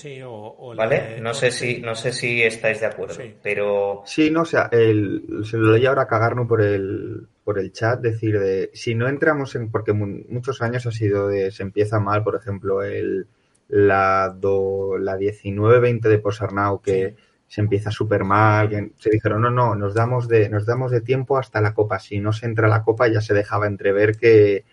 [0.00, 1.14] Sí, o, o la ¿vale?
[1.16, 3.34] de- No o- sé si, no sé si estáis de acuerdo, Sí.
[3.42, 7.58] pero Sí, no, o sea, el, se lo leí ahora a Cagarno por el, por
[7.58, 11.50] el chat, decir de, si no entramos en, porque mu- muchos años ha sido de,
[11.50, 13.26] se empieza mal, por ejemplo, el,
[13.68, 19.50] la, do, la 19-20 de Posarnau, que se empieza súper mal, que se dijeron, no,
[19.50, 22.68] no, nos damos de, nos damos de tiempo hasta la copa, si no se entra
[22.68, 24.64] la copa ya se dejaba entrever que,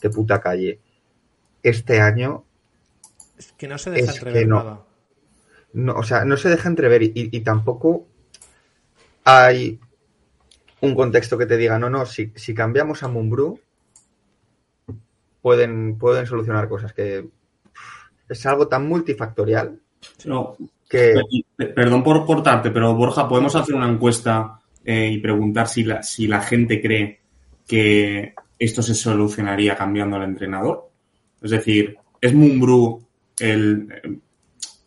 [0.00, 0.78] que puta calle.
[1.62, 2.44] Este año
[3.38, 4.56] Es que no se deja Es entrever que no.
[4.56, 4.84] nada.
[5.74, 8.06] No, o sea, no se deja entrever y, y tampoco
[9.24, 9.78] hay
[10.80, 13.60] un contexto que te diga, no, no, si, si cambiamos a Mumbrú,
[15.42, 17.28] pueden, pueden solucionar cosas que
[18.28, 19.78] es algo tan multifactorial
[20.24, 20.56] No,
[20.88, 21.14] que
[21.56, 26.02] Pe- Perdón por cortarte, pero Borja, ¿podemos hacer una encuesta eh, y preguntar si la,
[26.02, 27.20] si la gente cree
[27.66, 30.88] que esto se solucionaría cambiando al entrenador?
[31.42, 33.06] Es decir, ¿es Mumbrú
[33.40, 34.20] el...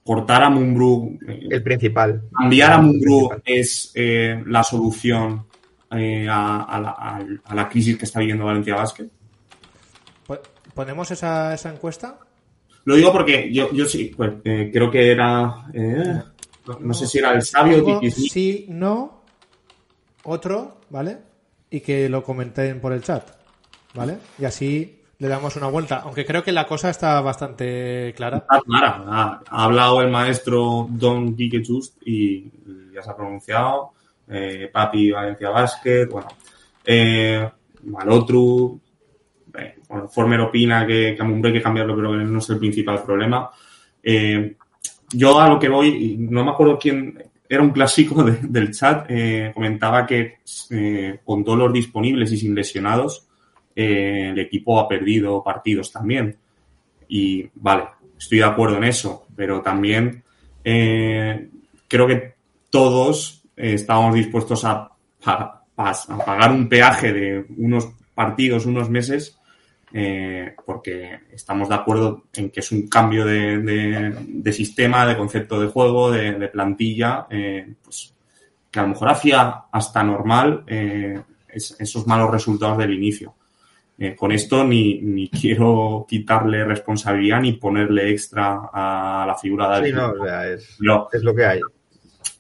[0.04, 2.24] cortar a Mumbrú, eh, el principal.
[2.36, 5.46] cambiar a Mumbrú es eh, la solución
[5.92, 8.76] eh, a, a la, a- la crisis que está viviendo Valencia?
[10.26, 10.40] Po-
[10.74, 12.18] ¿Ponemos esa, esa encuesta?
[12.86, 15.66] Lo digo porque yo, yo sí, pues, eh, creo que era...
[15.74, 16.22] eh,
[16.68, 19.24] no, no sé si era el sabio Digo sí, no,
[20.24, 21.18] otro, ¿vale?
[21.70, 23.30] Y que lo comenten por el chat,
[23.94, 24.18] ¿vale?
[24.40, 26.02] Y así le damos una vuelta.
[26.04, 28.38] Aunque creo que la cosa está bastante clara.
[28.38, 29.04] Está clara.
[29.08, 32.50] Ha, ha hablado el maestro Don Quique Just y
[32.92, 33.92] ya se ha pronunciado.
[34.28, 36.28] Eh, Papi Valencia Basket, bueno.
[36.84, 37.48] Eh,
[37.84, 38.80] Malotru.
[39.60, 42.58] eh, bueno, Former opina que, que a Mumbrú hay que cambiarlo, pero no es el
[42.58, 43.48] principal problema.
[44.02, 44.56] Eh,
[45.14, 49.08] yo a lo que voy, no me acuerdo quién, era un clásico de- del chat,
[49.54, 50.38] comentaba que
[51.24, 53.28] con todos los disponibles y sin lesionados,
[53.76, 56.36] eh, el equipo ha perdido partidos también.
[57.08, 57.86] Y vale,
[58.18, 60.24] estoy de acuerdo en eso, pero también
[60.64, 61.50] eh,
[61.88, 62.34] creo que
[62.70, 64.90] todos eh, estábamos dispuestos a,
[66.26, 69.38] pagar un peaje de unos partidos, unos meses,
[70.66, 76.12] porque estamos de acuerdo en que es un cambio de, sistema, de concepto de juego,
[76.12, 77.28] de, de plantilla,
[77.84, 78.14] pues,
[78.72, 80.64] que a lo mejor hacía hasta normal
[81.52, 83.36] es- esos malos resultados del inicio.
[84.04, 89.90] Eh, con esto ni, ni quiero quitarle responsabilidad ni ponerle extra a la figura de
[89.90, 91.60] Sí, no, o sea, es, Pero es lo que hay.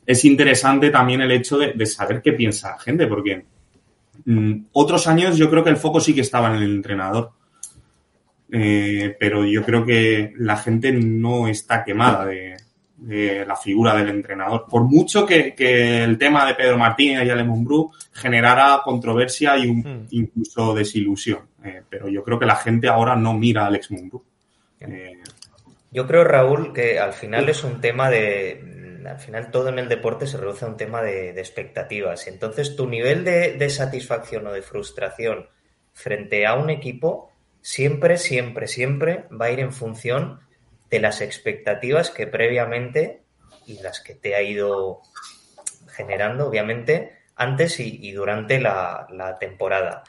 [0.07, 3.45] es interesante también el hecho de, de saber qué piensa la gente, porque
[4.25, 7.29] mm, otros años yo creo que el foco sí que estaba en el entrenador.
[8.51, 12.50] Eh, pero yo creo que la gente no está quemada de,
[13.07, 14.65] la figura del entrenador.
[14.69, 19.67] Por mucho que, que el tema de Pedro Martínez y Ale Mumbrú generara controversia y
[19.67, 20.07] un- Hmm.
[20.11, 21.39] incluso desilusión.
[21.63, 24.23] Eh, pero yo creo que la gente ahora no mira a Alex Mumbrú.
[24.79, 25.17] Eh,
[25.91, 29.01] Yo creo, Raúl, que al final es un tema de.
[29.05, 32.27] Al final todo en el deporte se reduce a un tema de, de expectativas.
[32.27, 35.47] Entonces, tu nivel de, de satisfacción o de frustración
[35.91, 40.39] frente a un equipo siempre, siempre, siempre va a ir en función
[40.91, 43.23] de las expectativas que previamente
[43.65, 45.01] y las que te ha ido
[45.87, 50.03] generando, obviamente, antes y, durante la, temporada.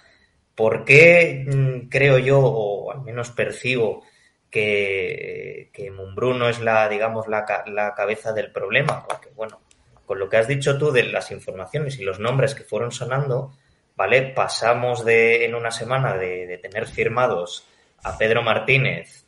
[0.54, 4.02] ¿Por qué mm, creo yo, o al menos percibo,
[4.50, 9.06] que, que Mumbrú no es la, digamos, la, la cabeza del problema?
[9.06, 9.60] Porque, bueno,
[10.04, 13.52] con lo que has dicho tú de las informaciones y los nombres que fueron sonando,
[13.94, 14.22] ¿vale?
[14.22, 17.66] Pasamos de, en una semana de tener firmados
[18.02, 19.21] a Pedro Martínez,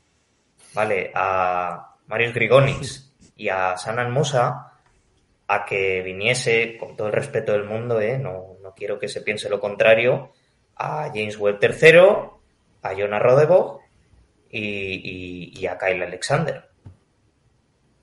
[0.74, 1.10] ¿vale?
[1.14, 4.72] A Marius Grigonis y a Sanan Musa
[5.46, 8.18] a que viniese, con todo el respeto del mundo, ¿eh?
[8.18, 10.32] no, no quiero que se piense lo contrario,
[10.76, 11.98] a James Webb III,
[12.82, 13.80] a Jonah Rodebog
[14.50, 16.64] y, y- y a Kyle Alexander.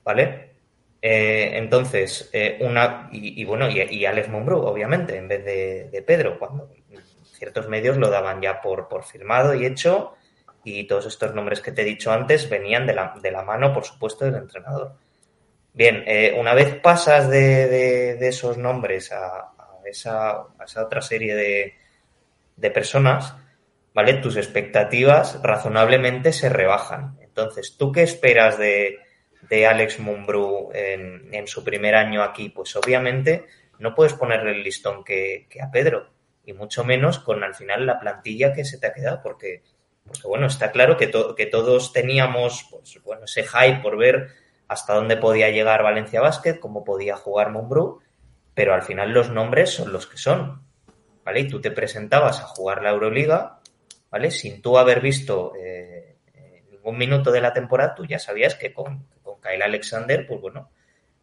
[0.04, 0.50] ¿Vale?
[1.00, 3.08] Eh, entonces, eh, una.
[3.12, 6.70] Y, y bueno, y, y Alex Mumbrú, obviamente, en vez de, de Pedro, cuando
[7.24, 10.14] ciertos medios lo daban ya por, por firmado y hecho,
[10.64, 13.72] y todos estos nombres que te he dicho antes venían de la, de la mano,
[13.72, 14.92] por supuesto, del entrenador.
[15.74, 20.84] Bien, eh, una vez pasas de, de- de esos nombres a, a esa, a esa
[20.84, 21.74] otra serie de,
[22.56, 23.34] de personas,
[23.94, 24.14] ¿vale?
[24.14, 27.16] Tus expectativas razonablemente se rebajan.
[27.22, 28.98] Entonces, ¿tú qué esperas de,
[29.48, 32.50] de Alex Mumbrú en, en su primer año aquí?
[32.50, 33.46] Pues obviamente
[33.78, 36.10] no puedes ponerle el listón que, que a Pedro,
[36.44, 39.62] y mucho menos con al final la plantilla que se te ha quedado, porque,
[40.06, 44.28] porque bueno, está claro que, to- que todos teníamos pues, bueno, ese hype por ver
[44.68, 48.00] hasta dónde podía llegar Valencia Basket, cómo podía jugar Mumbrú,
[48.54, 50.62] pero al final los nombres son los que son,
[51.24, 51.40] ¿vale?
[51.40, 53.60] Y tú te presentabas a jugar la Euroliga,
[54.10, 54.30] ¿vale?
[54.30, 58.72] Sin tú haber visto eh, eh, ningún minuto de la temporada, tú ya sabías que
[58.72, 60.70] con, con Kyle Alexander, pues bueno,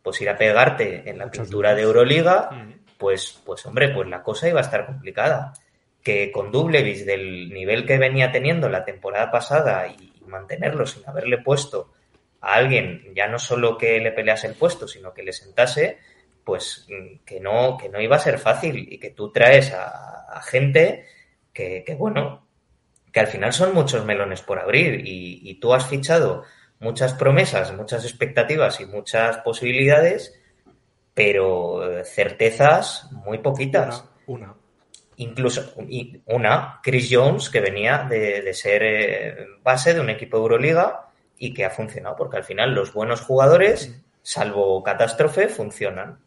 [0.02, 1.82] pues ir a pegarte en la pintura de.
[1.82, 2.50] Euroliga,
[2.98, 5.54] pues, pues hombre, pues la cosa iba a estar complicada.
[6.10, 11.38] Que con Dublevis del nivel que venía teniendo la temporada pasada y, mantenerlo sin haberle
[11.40, 11.92] puesto
[12.42, 16.00] a alguien, ya no solo que le pelease el puesto, sino que le sentase,
[16.44, 20.42] pues mm, que no, que no iba a ser fácil y que tú traes a,
[20.44, 21.06] gente
[21.54, 22.48] que, que, bueno,
[23.12, 26.44] que al final son muchos melones por abrir y, tú has fichado
[26.80, 30.40] muchas promesas, muchas expectativas y muchas posibilidades,
[31.14, 34.06] pero eh, certezas muy poquitas.
[34.28, 34.56] Una.
[35.22, 40.38] Incluso y una, Chris Jones, que venía de, de ser eh, base de un equipo
[40.38, 46.20] de Euroliga y que ha funcionado, porque al final los buenos jugadores, salvo catástrofe, funcionan.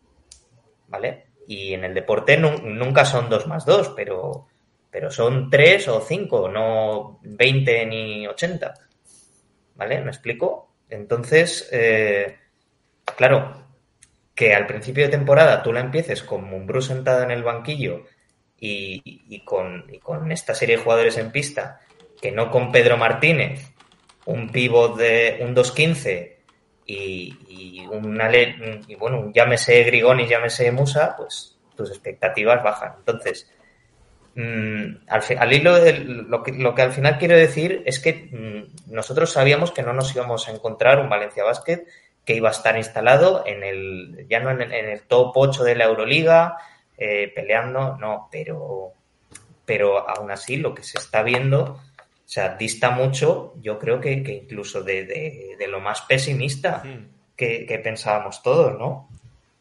[0.89, 1.27] ¿Vale?
[1.49, 4.47] Y en el deporte nu- nunca son dos más dos, pero,
[4.91, 8.75] pero son tres o cinco, no 20 ni 80.
[9.75, 10.01] ¿Vale?
[10.03, 10.75] ¿Me explico?
[10.91, 12.37] Entonces, eh,
[13.17, 13.69] claro,
[14.35, 18.05] que al principio de temporada tú la empieces con Mumbrú sentado en el banquillo
[18.65, 21.81] y, y con, y con esta serie de jugadores en pista,
[22.21, 23.73] que no con Pedro Martínez,
[24.27, 26.37] un pivot de un 2-15
[26.87, 32.93] y, y, un Ale- y bueno, llámese Grigoni, llámese Musa, pues tus expectativas bajan.
[32.99, 33.51] Entonces,
[34.37, 38.13] mm, al, al hilo de lo que, lo que al final quiero decir es que
[38.31, 41.85] mm, nosotros sabíamos que no nos íbamos a encontrar un Valencia Basket
[42.25, 45.65] que iba a estar instalado en el, ya no en el, en el top 8
[45.65, 46.57] de la Euroliga,
[47.05, 48.93] eh, peleando, no, pero,
[49.65, 51.61] pero aún así lo que se está viendo,
[52.25, 56.83] o sea, dista mucho, yo creo que, que incluso de, de- de lo más pesimista
[57.37, 59.09] que, que pensábamos todos, ¿no?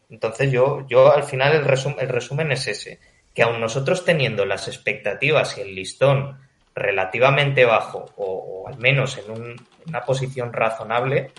[0.10, 2.99] Entonces yo, yo al final el, resum- el resumen es ese,
[3.34, 6.38] que aun nosotros teniendo las expectativas y el listón
[6.75, 8.25] relativamente bajo o,
[8.63, 9.56] o al menos en un-
[9.88, 11.32] una posición razonable,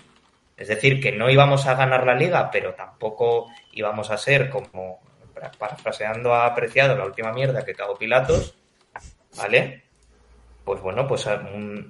[0.56, 5.00] es decir, que no íbamos a ganar la liga, pero tampoco íbamos a ser como,
[5.50, 8.54] parafraseando a Apreciado, la última mierda que cagó Pilatos,
[9.36, 9.84] ¿vale?
[10.64, 11.88] Pues bueno, pues un,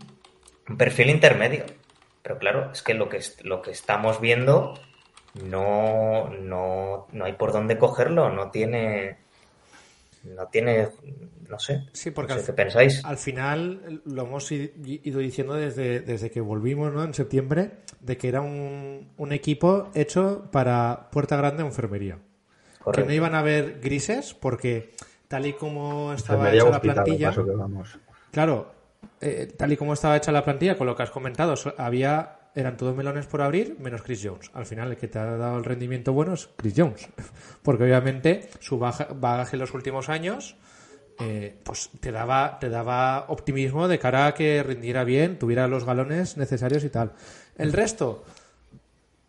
[0.68, 1.64] un perfil intermedio.
[2.22, 4.74] Pero claro, es que lo que, lo que estamos viendo
[5.44, 9.18] no, no, no hay por dónde cogerlo, no tiene,
[10.24, 10.88] no tiene,
[11.48, 13.04] no sé, Sí, porque no al, qué pensáis.
[13.04, 17.02] al final lo hemos ido diciendo desde, desde que volvimos ¿no?
[17.02, 21.66] en septiembre, de que era un, un equipo hecho para puerta grande o
[22.92, 24.92] Que no iban a haber grises porque
[25.28, 27.98] tal y como estaba hecha la plantilla, paso que vamos.
[28.30, 28.72] claro,
[29.20, 32.76] eh, tal y como estaba hecha la plantilla, con lo que has comentado, había eran
[32.76, 34.50] todos melones por abrir, menos Chris Jones.
[34.52, 37.08] Al final, el que te ha dado el rendimiento bueno es Chris Jones.
[37.62, 40.56] Porque obviamente su baja- bagaje en los últimos años
[41.18, 45.84] eh, pues te daba, te daba optimismo de cara a que rindiera bien, tuviera los
[45.84, 47.12] galones necesarios y tal.
[47.56, 48.22] El resto,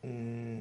[0.02, 0.58] mm,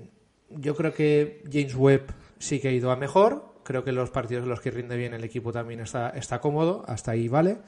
[0.51, 2.03] yo creo que James Webb
[2.43, 3.45] sí que ha ido a mejor.
[3.65, 6.41] Creo que en los partidos en los que rinde bien el equipo también está, está
[6.41, 6.85] cómodo.
[6.89, 7.59] Hasta ahí vale.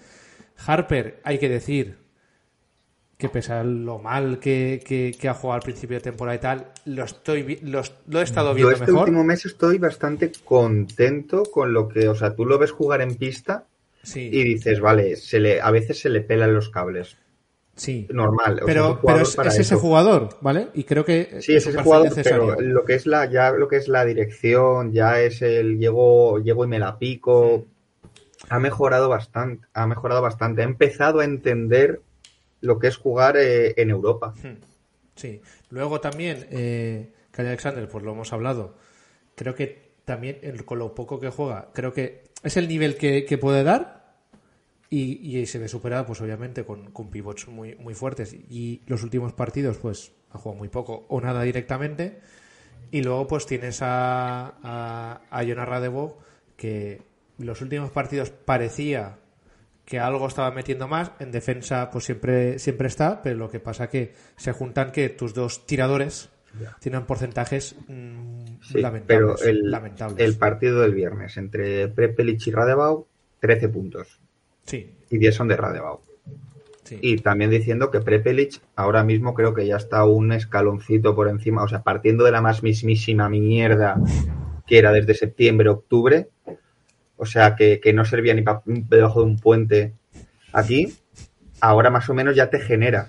[0.67, 1.99] Harper, hay que decir
[3.17, 6.41] que pese a lo mal que, que- que ha jugado al principio de temporada y
[6.41, 9.09] tal, lo, estoy, lo, lo he estado Yo viendo este mejor.
[9.09, 13.15] último mes estoy bastante contento con lo que, o sea, tú lo ves jugar en
[13.15, 13.67] pista
[14.03, 17.17] Sí, y dices, vale, se le, a veces se le pelan los cables.
[17.77, 18.07] Sí.
[18.11, 18.55] Normal.
[18.63, 20.69] o sea, Pero, es, ese jugador, ¿vale?
[20.75, 22.55] Y creo que Sí, es ese jugador, necesario.
[22.57, 26.39] pero lo que es la, ya lo que es la dirección, ya es el llego,
[26.39, 27.67] llego y me la pico.
[28.51, 30.63] Ha mejorado bastante, ha mejorado bastante.
[30.63, 32.01] Ha empezado a entender
[32.61, 34.35] lo que es jugar eh, en Europa.
[35.17, 35.41] Sí.
[35.71, 38.75] Luego también, eh, Alexander, pues lo hemos hablado.
[39.35, 43.25] Creo que también el- con lo poco que juega, creo que es el nivel que,
[43.25, 44.04] que puede dar
[44.90, 48.33] y, y se ve superado, pues obviamente, con, con pivots muy, muy fuertes.
[48.35, 52.20] Y los últimos partidos, pues ha jugado muy poco o nada directamente.
[52.90, 56.18] Y luego, pues tienes a, a, a Jonas Radebo,
[56.57, 57.03] que
[57.38, 59.18] los últimos partidos parecía
[59.85, 61.11] que algo estaba metiendo más.
[61.18, 65.35] En defensa, pues siempre, siempre está, pero lo que pasa que se juntan que tus
[65.35, 66.31] dos tiradores
[66.81, 69.05] tienen porcentajes mm, Sí, lamentables.
[69.07, 70.25] pero el, lamentables.
[70.25, 73.09] el partido del viernes entre Prepelic y Radebau,
[73.41, 74.20] 13 puntos.
[74.65, 76.01] Sí, Y 10 son de Radebau.
[76.85, 76.99] sí.
[77.01, 81.62] Y también diciendo que Prepelic ahora mismo creo que ya está un escaloncito por encima,
[81.62, 83.97] o sea, partiendo de la más mismísima mierda
[84.67, 86.29] que era desde septiembre, octubre,
[87.17, 89.93] o sea, que, que no servía ni para debajo de un puente
[90.53, 90.95] aquí,
[91.61, 93.09] ahora más o menos ya te genera.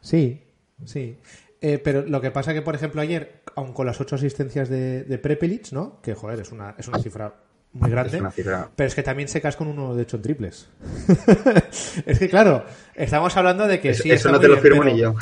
[0.00, 0.42] Sí,
[0.84, 1.16] sí.
[1.60, 5.04] Eh, pero lo que pasa que, por ejemplo, ayer, aun con las ocho asistencias de,
[5.04, 6.00] de Prepelic, ¿no?
[6.02, 7.34] Que, joder, es una, es una cifra
[7.74, 8.16] muy grande.
[8.16, 8.70] Es una cifra.
[8.74, 10.68] Pero es que también se casca con uno de hecho en triples.
[12.06, 12.64] es que, claro,
[12.94, 14.10] estamos hablando de que Eso, sí.
[14.10, 15.14] eso no te lo bien, firmo pero- ni yo.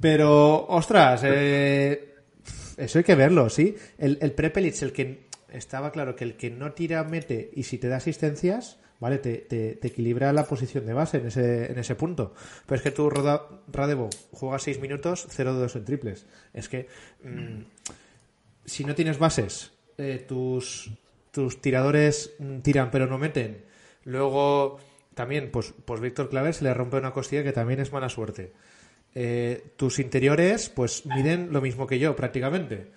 [0.00, 2.14] Pero, ostras, eh,
[2.78, 3.76] eso hay que verlo, ¿sí?
[3.98, 7.76] El, el Prepelic, el que estaba claro que el que no tira mete y si
[7.76, 9.18] te da asistencias, ¿vale?
[9.18, 12.32] Te, te- te equilibra la posición de base en ese, en ese punto.
[12.64, 16.26] Pero es que tú, Roda- Radevo, juegas 6 minutos, 0 de 2 en triples.
[16.54, 16.88] Es que
[17.22, 17.60] mm,
[18.64, 20.90] si no tienes bases, eh, tus,
[21.30, 23.64] tus tiradores mm, tiran pero no meten.
[24.04, 24.78] Luego
[25.14, 28.52] también, pues, pues Víctor Claver se le rompe una costilla que también es mala suerte.
[29.14, 32.92] Eh, tus interiores, pues miden lo mismo que yo prácticamente.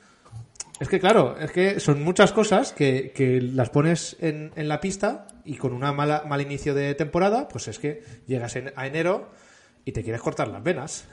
[0.79, 4.79] Es que claro, es que son muchas cosas que, que las pones en, en la
[4.81, 8.87] pista y con una mala mal inicio de temporada, pues es que llegas en- a
[8.87, 9.29] enero
[9.85, 11.07] y te quieres cortar las venas.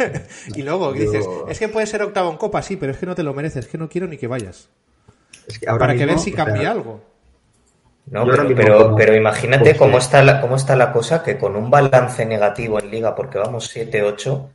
[0.54, 3.14] y luego dices, es que puede ser octavo en copa, sí, pero es que no
[3.14, 4.68] te lo mereces, es que no quiero ni que vayas.
[5.46, 7.00] Es que ahora Para que veas si o sea, cambia algo.
[8.06, 11.70] No, pero, imagínate pues, cómo eh, está, la, cómo está la cosa que con un
[11.70, 14.48] balance negativo en liga, porque vamos 7-8,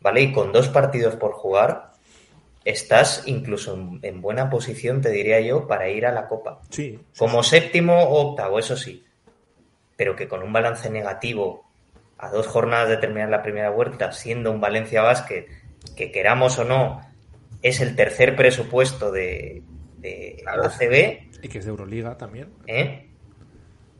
[0.00, 0.20] ¿vale?
[0.22, 1.92] Y con dos partidos por jugar,
[2.64, 6.60] estás incluso en, en buena posición, te diría yo, para ir a la Copa.
[6.70, 6.98] Sí.
[7.16, 9.04] Como séptimo o octavo, eso sí.
[9.96, 11.64] Pero que con un balance negativo
[12.18, 15.46] a dos jornadas de terminar la primera vuelta, siendo un Valencia Basket,
[15.96, 17.00] que queramos o no,
[17.62, 19.62] es el tercer presupuesto de,
[20.02, 20.64] de Claro.
[20.64, 22.52] ACB, Y que es de Euroliga también.
[22.66, 23.08] ¿eh?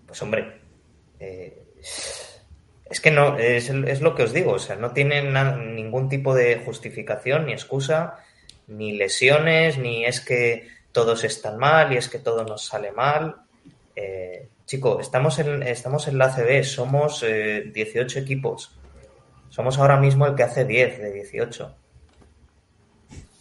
[0.06, 0.60] Pues hombre,
[1.18, 1.62] eh,
[2.90, 6.08] es que no, es, es lo que os digo, o sea, no tienen na- ningún
[6.08, 8.18] tipo de justificación ni excusa,
[8.66, 13.36] ni lesiones, ni es que todos están mal y es que todo nos sale mal.
[13.96, 18.78] Eh, chico, estamos en, estamos en la ACB, somos eh, 18 equipos.
[19.48, 21.76] Somos ahora mismo el que hace 10 de 18.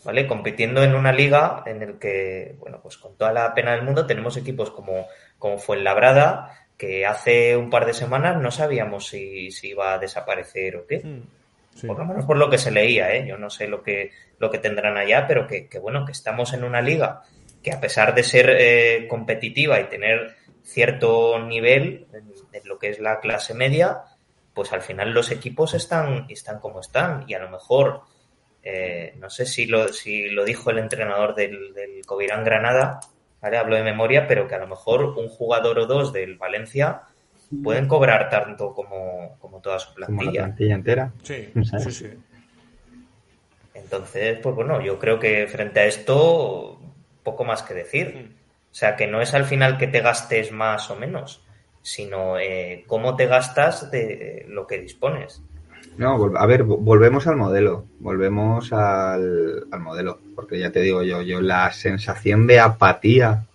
[0.03, 0.27] ¿Vale?
[0.27, 4.07] Compitiendo en una liga en el que, bueno, pues con toda la pena del mundo
[4.07, 9.69] tenemos equipos como, como Fuenlabrada, que hace un par de semanas no sabíamos si, si
[9.69, 10.99] iba a desaparecer o qué.
[10.99, 11.21] Mm,
[11.75, 11.87] sí.
[11.87, 13.27] Por lo menos por lo que se leía, ¿eh?
[13.27, 16.53] Yo no sé lo que, lo que tendrán allá, pero que, que bueno, que estamos
[16.53, 17.21] en una liga
[17.61, 22.89] que a pesar de ser eh, competitiva y tener cierto nivel en, en lo que
[22.89, 24.01] es la clase media,
[24.53, 27.25] pues al final los equipos están, están como están.
[27.27, 28.01] Y a lo mejor,
[28.63, 32.99] eh, no sé si lo, si lo dijo el entrenador del, del Covirán Granada,
[33.41, 33.57] ¿vale?
[33.57, 37.01] Hablo de memoria, pero que a lo mejor un jugador o dos del Valencia
[37.63, 40.43] pueden cobrar tanto como, como toda su como la plantilla.
[40.43, 41.11] plantilla entera.
[41.23, 41.83] Sí, ¿Sabes?
[41.85, 42.09] sí, sí.
[43.73, 46.79] Entonces, pues bueno, yo creo que frente a esto,
[47.23, 48.35] poco más que decir.
[48.71, 51.43] O sea, que no es al final que te gastes más o menos,
[51.81, 55.41] sino eh, cómo te gastas de lo que dispones.
[55.97, 61.03] No, a ver, vo- volvemos al modelo, volvemos al, al modelo, porque ya te digo
[61.03, 63.45] yo, yo la sensación de apatía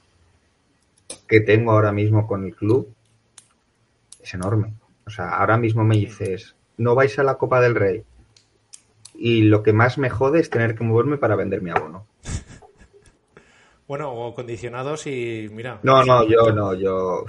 [1.26, 2.88] que tengo ahora mismo con el club
[4.22, 4.74] es enorme.
[5.06, 8.02] O sea, ahora mismo me dices, no vais a la Copa del Rey
[9.14, 12.06] y lo que más me jode es tener que moverme para vender mi abono.
[13.88, 15.78] Bueno, o condicionados y mira.
[15.84, 17.24] No, no, yo no, yo...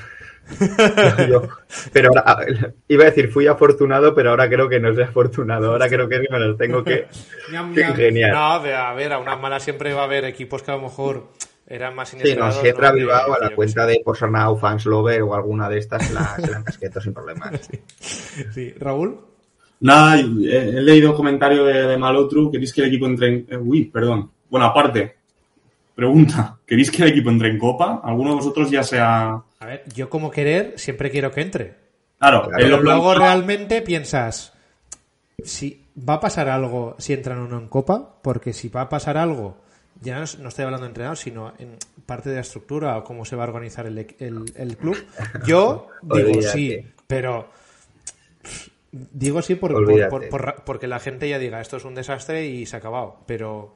[1.93, 2.45] pero ahora,
[2.87, 5.71] iba a decir, fui afortunado, pero ahora creo que no soy afortunado.
[5.71, 7.07] Ahora creo que me los tengo que,
[7.73, 8.31] que ingeniar.
[8.33, 11.27] No, a ver, a una mala siempre va a haber equipos que a lo mejor
[11.67, 12.93] eran más Sí, no, si entra ¿no?
[12.93, 16.35] Que- Bilbao a que la cuenta de Posarnau, Fanslover o alguna de estas, se la,
[16.39, 17.69] se la encasqueto sin problemas.
[17.99, 19.19] Sí, Raúl.
[19.79, 22.49] Nada, he, he leído comentario de, de Malotru.
[22.51, 23.45] ¿Queréis que el equipo entre en...
[23.49, 24.31] eh, uy, perdón.
[24.49, 25.16] Bueno, aparte,
[25.97, 26.57] pregunta.
[26.65, 27.99] ¿Queréis que el equipo entre en Copa?
[28.03, 29.41] ¿Alguno de vosotros ya sea...
[29.59, 31.75] A ver, yo como querer siempre quiero que entre.
[32.19, 34.53] Claro, él Pero lo luego plantea- realmente piensas,
[35.43, 38.89] si va a pasar algo si entran o no en Copa, porque si va a
[38.89, 39.57] pasar algo,
[40.01, 41.75] ya no, es- no estoy hablando de entrenador, sino en
[42.05, 44.97] parte de la estructura o cómo se va a organizar el, el- el club.
[45.45, 46.47] Yo digo Olvídate.
[46.51, 47.49] sí, pero
[48.91, 50.09] digo sí por, por- Olvídate.
[50.11, 52.79] por- por ra- porque la gente ya diga esto es un desastre y se ha
[52.79, 53.75] acabado, pero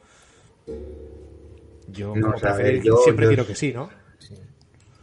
[1.92, 3.90] yo No, como o sea, preferir- yo- siempre yo- quiero que sí, ¿no?
[4.30, 4.36] Yo,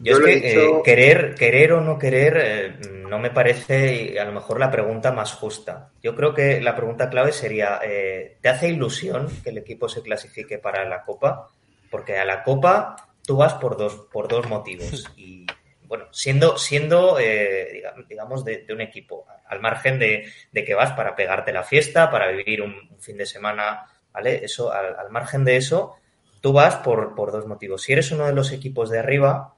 [0.00, 2.74] Yo es lo he que dicho- eh, querer, querer o no querer eh,
[3.08, 5.90] no me parece a lo mejor la pregunta más justa.
[6.02, 10.02] Yo creo que la pregunta clave sería, eh, ¿te hace ilusión que el equipo se
[10.02, 11.48] clasifique para la Copa?
[11.90, 12.94] Porque a la Copa
[13.26, 15.04] tú vas por dos, por dos motivos.
[15.16, 15.46] Y
[15.88, 20.74] bueno, siendo, siendo eh, diga- digamos, de, de un equipo, al margen de, de que
[20.74, 24.44] vas para pegarte la fiesta, para vivir un, un fin de semana, ¿vale?
[24.44, 25.96] Eso, al, al margen de eso,
[26.40, 27.82] tú vas por, por dos motivos.
[27.82, 29.54] Si eres uno de los equipos de arriba,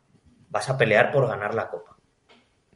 [0.49, 1.97] vas a pelear por ganar la copa.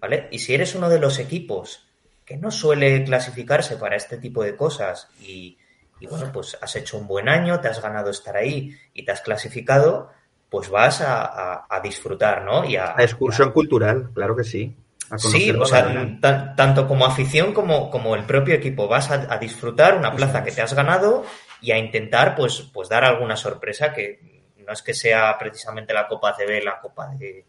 [0.01, 0.29] ¿Vale?
[0.31, 1.87] Y si eres uno de los equipos
[2.25, 5.57] que no suele clasificarse para este tipo de cosas y,
[6.01, 9.13] y, bueno, pues has hecho un buen año, te has ganado estar ahí y te
[9.13, 10.11] has clasificado,
[10.51, 12.65] pues vas a, a- a disfrutar, ¿no?
[12.65, 14.75] Y a, La excursión cultural, claro que sí.
[15.19, 16.19] Sí, o sea,
[16.57, 18.89] tanto como afición como, como el propio equipo.
[18.89, 21.25] Vas a, a disfrutar una plaza que te has ganado
[21.65, 26.07] y a intentar pues, pues dar alguna sorpresa que no es que sea precisamente la
[26.09, 27.45] Copa CB la Copa de,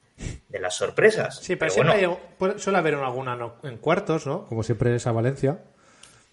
[0.49, 1.39] de las sorpresas.
[1.39, 4.45] Sí, pero, bueno, siempre hay- puede- suele haber alguna no- en cuartos, ¿no?
[4.47, 5.59] Como siempre es a Valencia.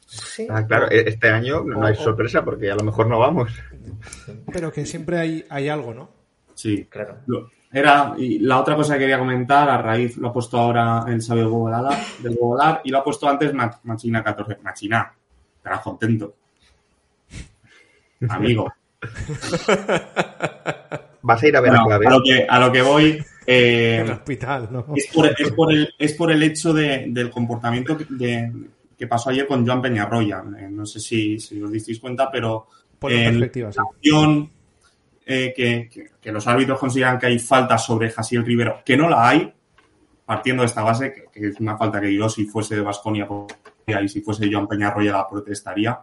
[0.06, 0.46] sí.
[0.50, 3.50] Ah, claro, e- este año no hay sorpresa porque a lo mejor no vamos.
[4.52, 6.10] Pero que siempre hay, hay algo, ¿no?
[6.54, 6.84] Sí.
[6.86, 7.18] Claro.
[7.72, 11.22] Era, y la otra cosa que quería comentar, a raíz, lo ha puesto ahora el
[11.22, 12.38] sabio Gobolada, del
[12.84, 14.58] y lo ha puesto antes Ma- Machina 14.
[14.62, 15.14] Machina,
[15.56, 16.34] estarás contento.
[18.28, 18.72] Amigo.
[21.24, 22.06] Vas a ir a ver Bueno, a clave.
[22.06, 24.86] a, lo que, a lo que voy, eh, En el hospital, ¿no?
[24.96, 28.52] es, por, es por el, es por el hecho de- del comportamiento que, de-
[28.98, 30.42] que pasó ayer con Joan Peñarroya.
[30.58, 32.66] Eh, no sé si, si os disteis cuenta, pero
[32.98, 33.78] perspectiva, sí.
[33.78, 34.50] la acción
[35.26, 39.08] eh, que, que- que los árbitros consideran que hay falta sobre Jasiel Rivero, que no
[39.08, 39.52] la hay,
[40.24, 43.28] partiendo de esta base, que, que es una falta que yo si fuese de Vasconia
[44.02, 46.00] y si fuese Joan Peñarroya la protestaría,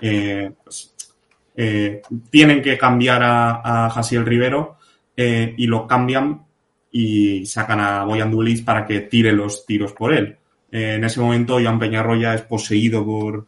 [0.00, 0.93] eh, pues,
[1.56, 4.76] eh, tienen que cambiar a, a Jasiel Rivero
[5.16, 6.44] eh, y lo cambian
[6.90, 10.36] y sacan a Boyan Dulis para que tire los tiros por él.
[10.70, 13.46] Eh, en ese momento Joan Peñarroya es poseído por,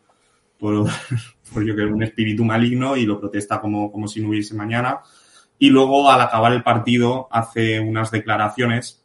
[0.59, 0.87] por,
[1.65, 5.01] yo creo, un espíritu maligno y lo protesta como, como si no hubiese mañana.
[5.59, 9.03] Y luego al acabar el partido hace unas declaraciones.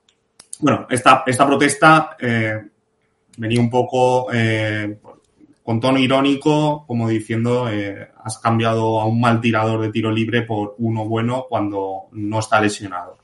[0.60, 2.18] Bueno, esta, esta protesta
[3.38, 4.28] venía un poco
[5.64, 10.42] con tono irónico, como diciendo, eh, has cambiado a un mal tirador de tiro libre
[10.42, 13.20] por uno bueno cuando no está lesionado.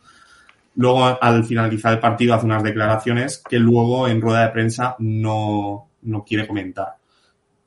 [0.76, 5.90] Luego, al finalizar el partido, hace unas declaraciones que luego en rueda de prensa no,
[6.04, 6.98] no quiere comentar.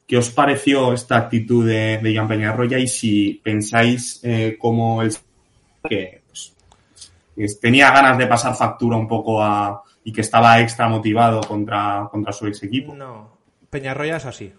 [0.07, 5.13] ¿Qué os pareció esta actitud de, de Jan Peñarroya y si pensáis eh, como el
[5.89, 11.41] que pues, tenía ganas de pasar factura un poco a y que estaba extra motivado
[11.43, 12.95] contra, contra su ex equipo?
[12.95, 13.39] No,
[13.71, 14.53] Peñarroya es así.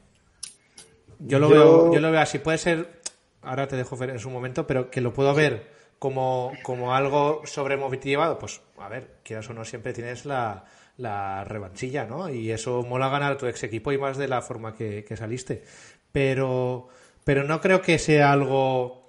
[1.25, 2.39] Yo lo, Yo- Veo, yo lo veo así.
[2.39, 3.01] Puede ser,
[3.41, 5.69] ahora te dejo ver en su momento, pero que lo puedo ver
[5.99, 8.37] como, como algo sobremotivado.
[8.39, 10.65] Pues, a ver, quieras o no, siempre tienes la,
[10.97, 12.29] la revanchilla, ¿no?
[12.29, 15.15] Y eso mola ganar a tu ex equipo y más de la forma que, que
[15.17, 15.63] saliste.
[16.11, 16.87] Pero,
[17.23, 19.05] pero no creo que sea algo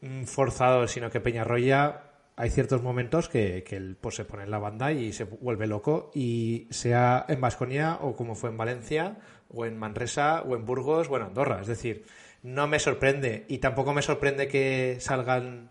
[0.00, 2.02] mm, forzado, sino que Peñarroya
[2.36, 5.66] hay ciertos momentos que, que él pues, se pone en la banda y se vuelve
[5.66, 9.16] loco y sea en Vasconia o como fue en Valencia
[9.48, 11.60] o en Manresa o en Burgos o en Andorra.
[11.60, 12.04] Es decir,
[12.42, 15.70] no me sorprende y tampoco me sorprende que salgan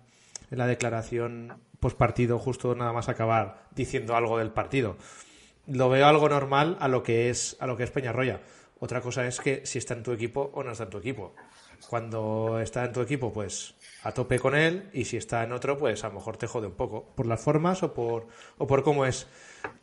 [0.49, 1.53] en la declaración
[1.95, 4.97] partido justo nada más acabar diciendo algo del partido.
[5.67, 8.41] Lo veo algo normal a lo que es a lo que es Peñarroya.
[8.79, 11.33] Otra cosa es que si está en tu equipo o no está en tu equipo.
[11.89, 13.75] Cuando está en tu equipo, pues
[14.07, 16.67] a tope con él y si está en otro, pues a lo mejor te jode
[16.67, 18.27] un poco por las formas o por
[18.57, 19.27] o por cómo es.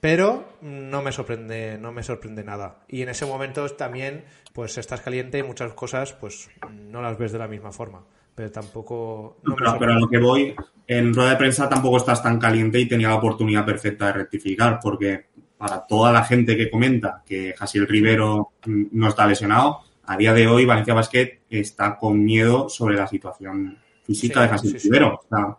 [0.00, 2.84] Pero no me sorprende, no me sorprende nada.
[2.88, 7.32] Y en ese momento también, pues estás caliente y muchas cosas, pues no las ves
[7.32, 8.02] de la misma forma.
[8.34, 9.36] Pero tampoco.
[9.42, 10.54] no pero, a lo que voy,
[10.86, 14.80] en rueda de prensa tampoco estás tan caliente y tenía la oportunidad perfecta de rectificar,
[14.82, 15.26] porque
[15.58, 20.46] para toda la gente que comenta que Jasiel Rivero no está lesionado, a día de
[20.46, 24.88] hoy Valencia Basket está con miedo sobre la situación física Sí, de Jasiel sí.
[24.88, 25.14] Rivero.
[25.14, 25.56] O sea,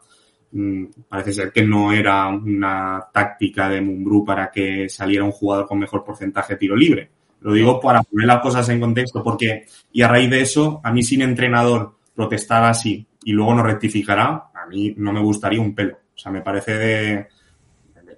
[0.52, 5.68] mm, parece ser que no era una táctica de Mumbrú para que saliera un jugador
[5.68, 7.10] con mejor porcentaje de tiro libre.
[7.42, 10.92] Lo digo para poner las cosas en contexto, porque, y a raíz de eso, a
[10.92, 15.76] mí sin entrenador protestar así y luego no rectificará, a mí no me gustaría un
[15.76, 15.98] pelo.
[16.16, 17.28] O sea, me parece de...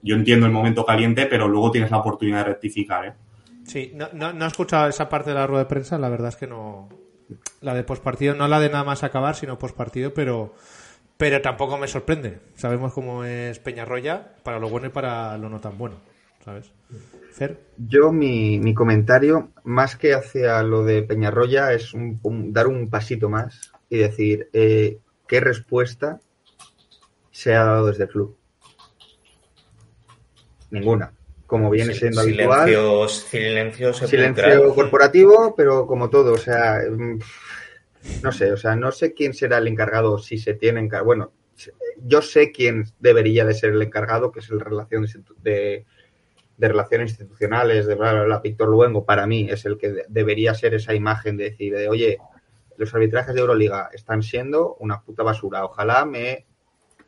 [0.04, 3.14] Yo entiendo el momento caliente, pero luego tienes la oportunidad de rectificar, ¿eh?
[3.64, 6.30] Sí, no, no, no he escuchado esa parte de la rueda de prensa, la verdad
[6.30, 6.88] es que no.
[7.62, 10.54] La de postpartido, no la de nada más acabar, sino postpartido, pero,
[11.18, 12.40] pero tampoco me sorprende.
[12.56, 15.96] Sabemos cómo es Peñarroya, para lo bueno y para lo no tan bueno,
[16.46, 16.72] ¿sabes?
[17.34, 22.20] Fer, Yo, mi, mi comentario, más que hacia lo de Peñarroya, es un-
[22.54, 26.20] dar un pasito más y decir eh, qué respuesta
[27.32, 28.38] se ha dado desde el club.
[30.72, 31.12] Ninguna.
[31.48, 32.66] Como viene Sil- siendo habitual.
[34.08, 34.74] Silencio sepulcrales.
[34.76, 37.20] corporativo, pero como todo, o sea, mm,
[38.22, 41.06] no sé, o sea, no sé quién será el encargado, si se tiene encargado.
[41.06, 41.32] Bueno,
[42.04, 45.08] yo sé quién debería de ser el encargado, que es el relación
[45.42, 45.86] de,
[46.58, 50.06] de relaciones institucionales, de bla, bla, bla, Víctor Luengo, para mí es el que de-
[50.10, 52.18] debería ser esa imagen de decir, de, oye,
[52.78, 56.46] los arbitrajes de Euroliga están siendo una puta basura, ojalá me,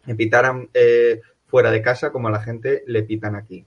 [0.06, 3.66] me pitaran eh, fuera de casa como a la gente le pitan aquí.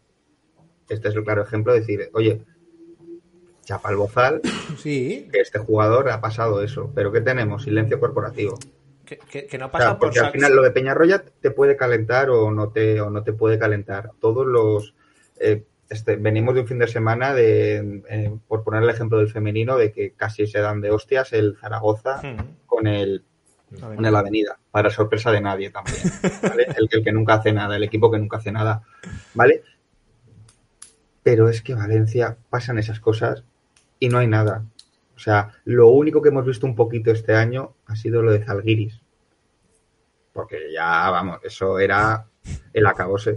[0.93, 2.43] Este es el claro ejemplo de decir, oye,
[3.65, 4.41] chapa bozal,
[4.79, 6.91] sí, que este jugador ha pasado eso.
[6.95, 7.63] Pero ¿qué tenemos?
[7.65, 8.59] Silencio corporativo.
[9.05, 11.77] que, que- que no O pasa por porque al final lo de Peñarroya te puede
[11.77, 14.11] calentar o no te, o no te puede calentar.
[14.21, 14.95] Todos los...
[15.39, 19.29] eh, este, venimos de un fin de semana de, eh, por poner el ejemplo del
[19.31, 22.67] femenino, de que casi se dan de hostias el Zaragoza Hmm.
[22.67, 23.25] con el
[23.81, 25.97] con el Avenida, para sorpresa de nadie también,
[26.43, 26.67] ¿vale?
[26.77, 28.83] El, el que nunca hace nada, el equipo que nunca hace nada,
[29.33, 29.63] ¿vale?
[31.23, 33.45] Pero es que Valencia pasan esas cosas
[34.01, 34.65] y no hay nada.
[35.15, 38.45] O sea, lo único que hemos visto un poquito este año ha sido lo de
[38.45, 39.01] Zalgiris.
[40.33, 42.27] Porque ya, vamos, eso era
[42.73, 43.37] el acabose.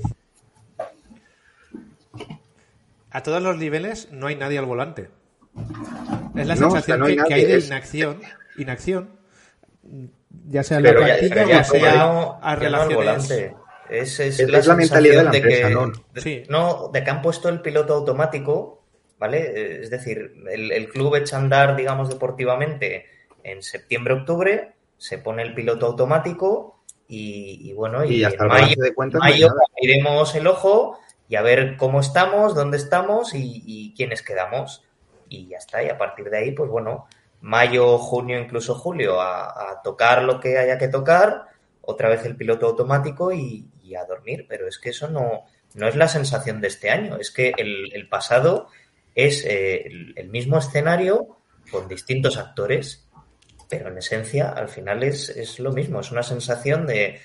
[3.11, 5.09] A todos los niveles no hay nadie al volante.
[6.35, 8.19] Es la No, o sensación sea, no hay que, hay de inacción,
[8.57, 9.09] inacción,
[10.49, 13.51] ya sea en la ya- plantilla ya o sea a relaciones.
[13.89, 15.91] Es, es Es- la, es la mentalidad de la empresa, que, ¿no?
[16.13, 16.43] de- Sí.
[16.49, 18.81] no, de que han puesto el piloto automático,
[19.19, 19.39] ¿vale?
[19.39, 23.05] Eh, Es decir, el, el club echa a andar, digamos, deportivamente
[23.43, 28.81] en septiembre-octubre, se pone el piloto automático y, y bueno, y, Y hasta en mayo,
[28.81, 33.93] de cuentas mayo iremos el ojo y a ver cómo estamos, dónde estamos y, y
[33.95, 34.83] quiénes quedamos.
[35.29, 37.07] Y ya está, y a partir de ahí, pues bueno,
[37.41, 41.47] mayo, junio, incluso julio, a, a tocar lo que haya que tocar,
[41.81, 44.45] otra vez el piloto automático y, y a dormir.
[44.49, 45.43] Pero es que eso no,
[45.75, 48.67] no es la sensación de este año, es que el, el pasado
[49.13, 51.37] es eh, el, el mismo escenario
[51.71, 53.07] con distintos actores,
[53.69, 57.19] pero en esencia al final es, es lo mismo, es una sensación de,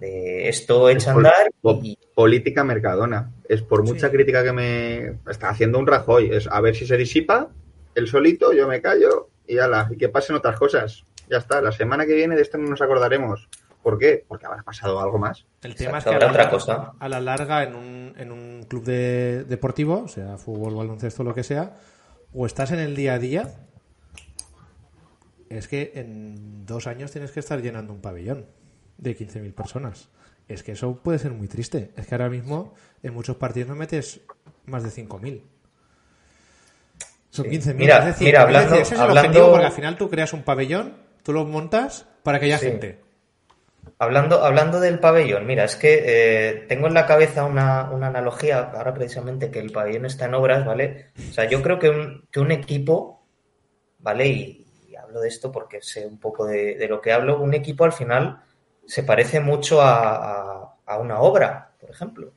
[0.00, 1.50] de esto echa a andar
[1.82, 3.32] y, política mercadona.
[3.48, 4.14] Es por mucha Sí.
[4.16, 6.30] crítica que me está haciendo un Rajoy.
[6.32, 7.48] Es a ver si se disipa
[7.94, 11.04] el solito, yo me callo y ala, y que pasen otras cosas.
[11.30, 13.48] Ya está, la semana que viene de esto no nos acordaremos.
[13.86, 14.24] ¿Por qué?
[14.26, 15.46] Porque habrá pasado algo más.
[15.62, 16.92] El tema Exacto, es que habrá a la, otra cosa.
[16.98, 21.44] a la larga en un, en un club de, deportivo, sea fútbol, baloncesto, lo que
[21.44, 21.76] sea,
[22.34, 23.54] o estás en el día a día,
[25.50, 28.46] es que en dos años tienes que estar llenando un pabellón
[28.98, 30.08] de 15.000 personas.
[30.48, 31.92] Es que eso puede ser muy triste.
[31.96, 32.74] Es que ahora mismo
[33.04, 34.20] en muchos partidos no metes
[34.64, 35.42] más de 5.000.
[37.30, 37.50] Son Sí.
[37.52, 37.74] 15.000.
[37.76, 40.42] Mira, es decir, mira, hablando- es el hablando- objetivo porque al final tú creas un
[40.42, 42.66] pabellón, tú lo montas para que haya Sí.
[42.66, 43.05] gente.
[43.98, 48.58] Hablando, hablando del pabellón, mira, es que eh, tengo en la cabeza una, una analogía,
[48.74, 51.06] ahora precisamente que el pabellón está en obras, ¿vale?
[51.30, 53.26] O sea, yo creo que un, que un equipo,
[54.00, 54.28] ¿vale?
[54.28, 54.62] Y,
[55.02, 57.92] hablo de esto porque sé un poco de, de lo que hablo, un equipo al
[57.92, 58.42] final
[58.86, 60.16] se parece mucho a,
[60.62, 62.32] a- a una obra, por ejemplo.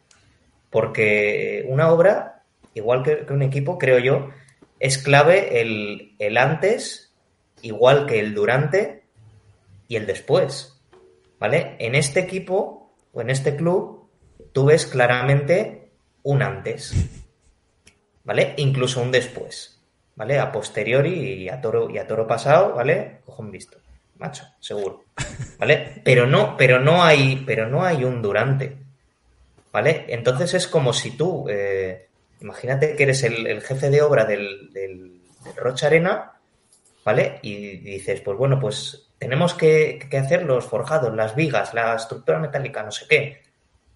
[0.69, 2.43] Porque una obra,
[2.75, 4.29] igual que, que un equipo, creo yo,
[4.79, 7.13] es clave el, el antes,
[7.61, 9.03] igual que el durante
[9.87, 10.78] y el después.
[11.39, 11.75] ¿Vale?
[11.79, 14.09] En este equipo o en este club,
[14.51, 15.91] tú ves claramente
[16.23, 16.93] un antes.
[18.23, 18.53] ¿Vale?
[18.57, 19.79] Incluso un después.
[20.15, 20.37] ¿Vale?
[20.37, 21.13] A posteriori
[21.43, 23.21] y a toro, y a toro pasado, ¿vale?
[23.25, 23.77] Cojón visto.
[24.17, 25.05] Macho, seguro.
[25.57, 26.01] ¿Vale?
[26.03, 28.75] Pero no, pero no hay, pero no hay un durante.
[29.71, 30.05] ¿Vale?
[30.09, 32.07] Entonces es como si tú, eh,
[32.41, 36.38] imagínate que eres el, el jefe de obra del, del, del Rocha Arena,
[37.03, 37.39] ¿vale?
[37.41, 42.83] Y dices, pues bueno, pues tenemos que, hacer los forjados, las vigas, la estructura metálica,
[42.83, 43.43] no sé qué.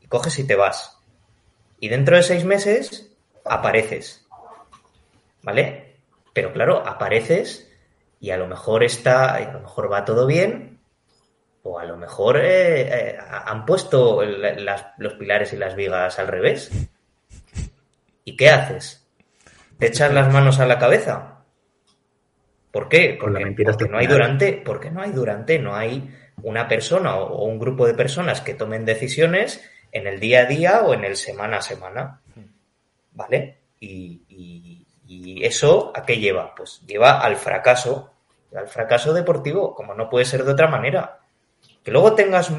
[0.01, 0.97] Y coges y te vas.
[1.79, 3.11] Y dentro de seis meses
[3.45, 4.25] apareces.
[5.41, 5.95] ¿Vale?
[6.33, 7.69] Pero claro, apareces
[8.19, 10.79] y a lo mejor está, a lo mejor va todo bien,
[11.63, 16.71] o a lo mejor eh, eh, han puesto los pilares y las vigas al revés.
[18.25, 19.05] ¿Y qué haces?
[19.79, 21.32] ¿Te echas las manos a la cabeza?
[22.73, 23.19] ¿Por qué?
[23.19, 25.75] Con la Porque, mentira hasta porque el no hay durante, porque no hay durante, no
[25.75, 26.09] hay
[26.41, 30.81] una persona o, un grupo de personas que tomen decisiones en el día a día
[30.81, 32.19] o en el semana a semana.
[33.11, 33.57] ¿Vale?
[33.79, 36.55] Y, y- y eso a qué lleva?
[36.55, 38.11] Pues lleva al fracaso,
[38.55, 41.19] al fracaso deportivo, como no puede ser de otra manera.
[41.83, 42.51] Que luego tengas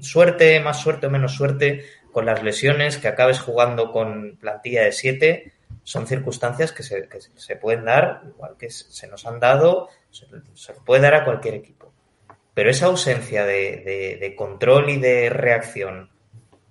[0.00, 4.90] suerte, más suerte o menos suerte con las lesiones, que acabes jugando con plantilla de
[4.92, 5.52] 7,
[5.84, 10.26] son circunstancias que se, que se pueden dar, igual que se nos han dado, se,
[10.54, 11.92] se puede dar a cualquier equipo.
[12.54, 16.10] Pero esa ausencia de, de- de control y de reacción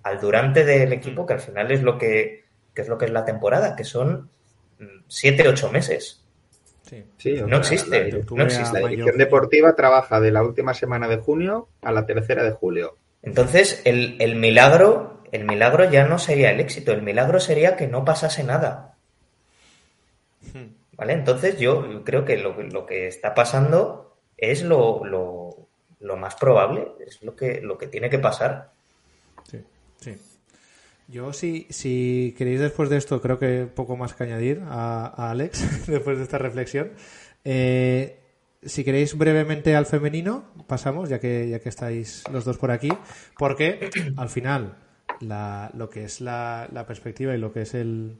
[0.02, 2.44] al durante del equipo, que al final es lo que,
[2.74, 4.30] que es lo que es la temporada, que son
[5.08, 6.20] 7, 8 meses.
[6.82, 7.04] Sí.
[7.16, 8.80] Sí, o No sea, existe, La, octubre no existe.
[8.82, 12.98] la dirección deportiva trabaja de la última semana de junio a la tercera de julio.
[13.22, 17.86] Entonces, el, el milagro, el milagro ya no sería el éxito, el milagro sería que
[17.86, 18.93] no pasase nada.
[20.96, 21.12] ¿Vale?
[21.12, 25.68] Entonces yo creo que lo, lo que está pasando es lo, lo,
[26.00, 28.72] lo más probable, es lo que, lo que tiene que pasar.
[29.50, 29.60] Sí,
[29.98, 30.16] sí.
[31.08, 35.30] Yo, si, si queréis después de esto, creo que poco más que añadir a, a
[35.30, 36.92] Alex, después de esta reflexión.
[37.44, 38.20] Eh,
[38.62, 42.90] si queréis brevemente al femenino, pasamos, ya que, ya que estáis los dos por aquí,
[43.38, 44.76] porque al final
[45.20, 48.16] la, lo que es la, la perspectiva y lo que es el,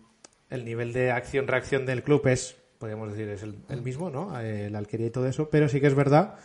[0.50, 4.38] el nivel de acción-reacción del club es, podríamos decir, es el, el mismo, ¿no?
[4.40, 6.36] Eh, la alquería y todo eso, pero sí que es verdad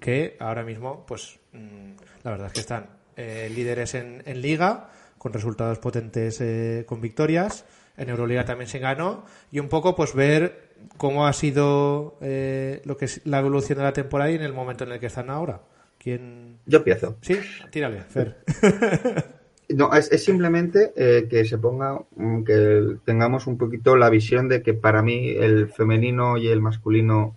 [0.00, 1.92] que ahora mismo, pues, mm,
[2.24, 7.00] la verdad es que están eh, líderes en, en Liga, con resultados potentes eh, con
[7.00, 7.64] victorias.
[7.96, 9.24] En Euroliga también se ganó.
[9.52, 13.84] Y un poco, pues, ver cómo ha sido eh, lo que es la evolución de
[13.84, 15.60] la temporada y en el momento en el que están ahora.
[15.98, 16.58] ¿Quién...?
[16.66, 17.18] Yo empiezo.
[17.20, 17.38] Sí,
[17.70, 18.38] tírale, Fer.
[19.74, 24.48] No, es, es simplemente eh, que se ponga, mm, que tengamos un poquito la visión
[24.48, 27.36] de que para mí el femenino y el masculino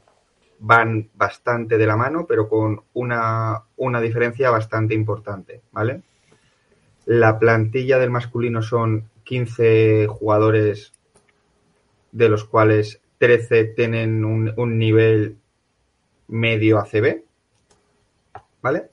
[0.59, 6.01] van bastante de la mano, pero con una, una diferencia bastante importante, ¿vale?
[7.05, 10.93] La plantilla del masculino son 15 jugadores,
[12.11, 15.37] de los cuales 13 tienen un, un nivel
[16.27, 17.21] medio ACB,
[18.61, 18.89] ¿vale?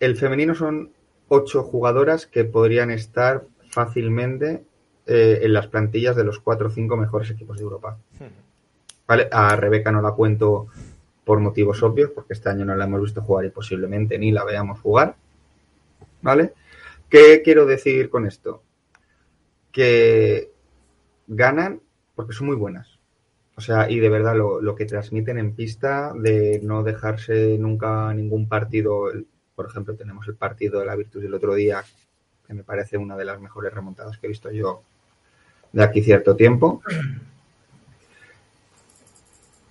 [0.00, 0.91] El femenino son
[1.34, 4.64] ocho jugadoras que podrían estar fácilmente
[5.06, 7.96] eh, en las plantillas de los cuatro o cinco mejores equipos de Europa.
[9.08, 9.28] ¿Vale?
[9.32, 10.66] A Rebeca no la cuento
[11.24, 14.44] por motivos obvios, porque este año no la hemos visto jugar y posiblemente ni la
[14.44, 15.16] veamos jugar.
[16.20, 16.52] ¿Vale?
[17.08, 18.62] ¿Qué quiero decir con esto?
[19.72, 20.50] Que
[21.26, 21.80] ganan
[22.14, 22.98] porque son muy buenas.
[23.56, 28.12] O sea, y de verdad lo, lo que transmiten en pista de no dejarse nunca
[28.12, 29.10] ningún partido.
[29.62, 31.84] Por ejemplo, tenemos el partido de la Virtus del otro día,
[32.44, 34.82] que me parece una de las mejores remontadas que he visto yo
[35.70, 36.82] de aquí cierto tiempo.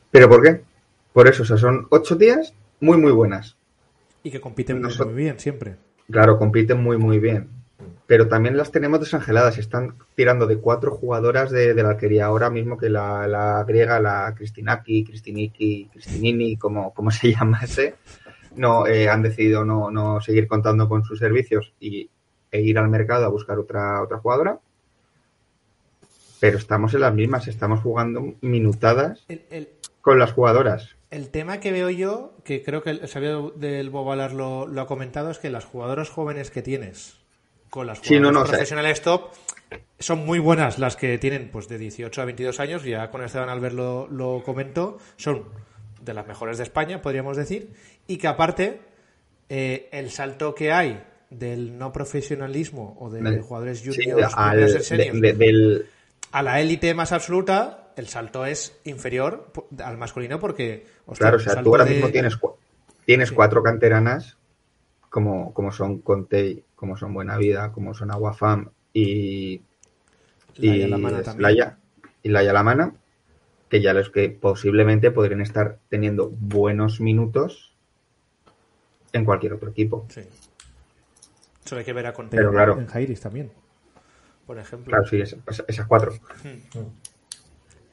[0.10, 0.62] ¿Pero por qué?
[1.12, 3.58] Por eso, o sea, son ocho días muy, muy buenas.
[4.24, 5.76] Y que compiten muy, bien siempre.
[6.10, 7.50] Claro, compiten muy, muy bien.
[8.08, 9.58] Pero también las tenemos desangeladas.
[9.58, 14.00] Están tirando de cuatro jugadoras de, de la alquería ahora mismo que la, la griega,
[14.00, 17.96] la Cristinaki, Cristiniki, Cristinini, como, como se llamase,
[18.56, 22.10] no, eh, han decidido no, no seguir contando con sus servicios y,
[22.52, 24.60] e ir al mercado a buscar otra, otra jugadora.
[26.40, 29.70] Pero estamos en las mismas, estamos jugando minutadas El, el-
[30.02, 30.96] con las jugadoras.
[31.12, 34.88] el tema que veo yo, que creo que el Xavier del Bobalar lo, lo ha
[34.88, 37.18] comentado, es que las jugadoras jóvenes que tienes
[37.70, 39.30] con las Sí, no, jugadoras no, profesionales top
[40.00, 43.50] son muy buenas las que tienen pues de 18 a 22 años, ya con Esteban
[43.50, 45.44] Albert lo, lo comentó, son
[46.04, 47.74] de las mejores de España, podríamos decir,
[48.08, 48.82] y que aparte
[49.50, 55.12] eh, el salto que hay del no profesionalismo o de jugadores Sí, juniors, al- de-
[55.22, 55.86] de- del,
[56.32, 59.52] a la élite más absoluta, el salto es inferior
[59.84, 60.86] al masculino porque...
[61.06, 62.38] hostia, Claro, o sea, tú ahora de- mismo tienes,
[63.06, 63.36] tienes Sí.
[63.36, 64.38] cuatro canteranas
[65.10, 69.62] como, como son Conte, como son Buena Vida, como son Aguafam y,
[70.58, 71.42] Laia y Lamana también.
[71.44, 71.78] Laia,
[72.24, 72.94] y Laia Lamana,
[73.72, 77.74] que ya los que posiblemente podrían estar teniendo buenos minutos
[79.14, 80.06] en cualquier otro equipo.
[80.10, 80.22] Sí.
[81.64, 82.78] Solo hay que ver a Conte Pero claro.
[82.78, 83.50] en Jairis también,
[84.46, 84.92] por ejemplo.
[84.92, 86.12] Claro, sí, esa- esa- esas cuatro.
[86.44, 86.80] Hmm.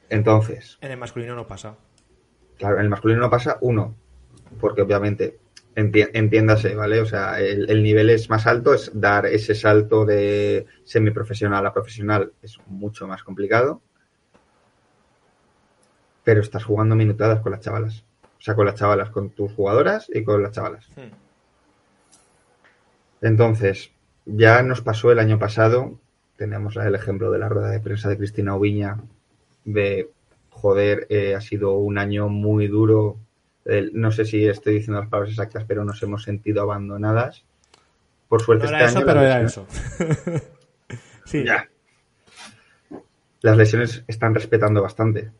[0.09, 1.77] Entonces, En el masculino no pasa.
[2.57, 3.95] Claro, en el masculino no pasa uno,
[4.59, 5.39] porque obviamente,
[5.77, 6.99] enti- entiéndase, ¿vale?
[6.99, 11.71] O sea, el, el nivel es más alto, es dar ese salto de semiprofesional a
[11.73, 13.81] profesional es mucho más complicado,
[16.29, 18.03] pero estás jugando minutadas con las chavalas.
[18.37, 20.87] O sea, con las chavalas, con tus jugadoras y con las chavalas.
[23.19, 23.89] Entonces,
[24.27, 25.97] ya nos pasó el año pasado,
[26.35, 28.97] tenemos el ejemplo de la rueda de prensa de Cristina Oviña,
[29.65, 30.11] de,
[30.51, 33.17] joder, eh, ha sido un año muy duro,
[33.93, 37.43] no sé si estoy diciendo las palabras exactas, pero nos hemos sentido abandonadas.
[38.27, 39.65] Por suerte No este era eso, año pero era eso.
[41.25, 41.43] sí.
[41.43, 41.67] Ya.
[43.41, 45.31] Las lesiones están respetando bastante,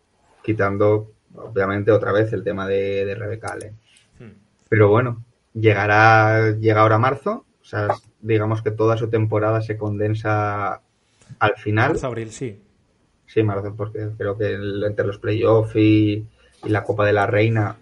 [0.50, 3.76] quitando, obviamente, otra vez el tema de, de Rebeca Allen.
[4.20, 4.32] Hmm.
[4.68, 5.24] Pero bueno,
[5.54, 7.88] llegará, llega ahora marzo, o sea,
[8.20, 10.82] digamos que toda su temporada se condensa
[11.38, 11.90] al final.
[11.90, 12.60] Marzo, abril, sí.
[13.28, 16.26] Sí, marzo, porque creo que el- entre los playoffs y,
[16.66, 17.78] y la Copa de la Reina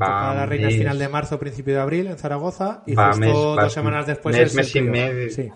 [0.00, 0.06] va.
[0.06, 3.08] Copa de la Reina es final de marzo, principio de abril en Zaragoza y Va
[3.08, 5.30] justo mes, dos semanas después mes, es mes y medio.
[5.30, 5.52] Sí.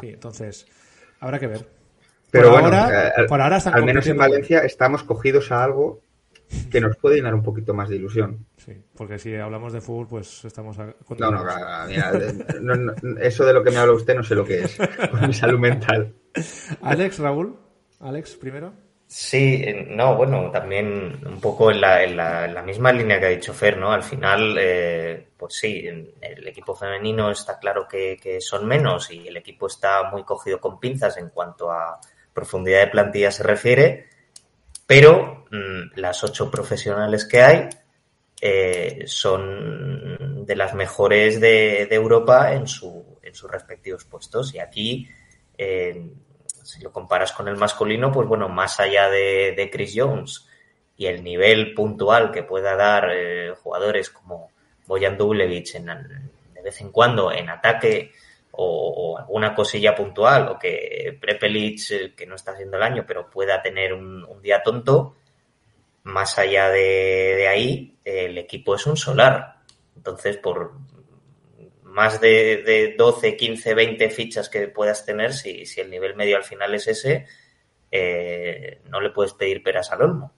[0.00, 0.66] Sí, entonces
[1.18, 1.66] habrá que ver.
[2.32, 4.16] Pero por bueno, ahora, eh, al- por ahora están al menos en.
[4.16, 6.00] Valencia estamos cogidos a algo
[6.70, 8.46] que nos puede llenar un poquito más de ilusión.
[8.56, 11.44] Sí, porque si hablamos de fútbol, pues estamos a- No, no,
[11.88, 12.12] mira,
[12.60, 14.76] no, no, eso de lo que me habla usted no sé lo que es.
[15.10, 16.12] Con mi salud mental.
[16.82, 17.56] Alex, Raúl,
[18.00, 18.72] Alex primero.
[19.06, 23.20] Sí, eh, no, bueno, también un poco en la, en la, en la misma línea
[23.20, 23.92] que ha dicho Fer, ¿no?
[23.92, 29.10] Al final, eh, pues sí, en el equipo femenino está claro que, que son menos
[29.10, 32.00] y el equipo está muy cogido con pinzas en cuanto a
[32.32, 34.08] profundidad de plantilla se refiere,
[34.86, 37.68] pero mm, las ocho profesionales que hay
[38.40, 44.54] eh, son de las mejores de, Europa en, su, en sus respectivos puestos.
[44.54, 45.08] Y aquí...
[45.56, 46.10] eh,
[46.62, 50.46] si lo comparas con el masculino, pues bueno, más allá de, de Chris Jones
[50.96, 54.50] y el nivel puntual que pueda dar eh, jugadores como
[54.86, 58.12] Boyan Dublevich en, de vez en cuando en ataque
[58.52, 63.30] o, alguna cosilla puntual o que Prepelic, eh, que no está haciendo el año, pero
[63.30, 65.16] pueda tener un, día tonto,
[66.04, 69.56] más allá de, de, ahí, el equipo es un solar.
[69.96, 70.72] Entonces, por
[71.82, 76.36] más de, de 12, 15, 20 fichas que puedas tener, si, si el nivel medio
[76.36, 77.26] al final es ese,
[77.90, 80.32] eh, no le puedes pedir peras al olmo.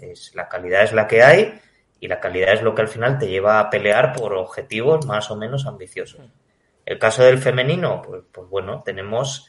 [0.00, 1.60] Es, la calidad es la que hay
[2.00, 5.30] y la calidad es lo que al final te lleva a pelear por objetivos más
[5.30, 6.26] o menos ambiciosos.
[6.86, 9.48] El caso del femenino, pues, pues bueno, tenemos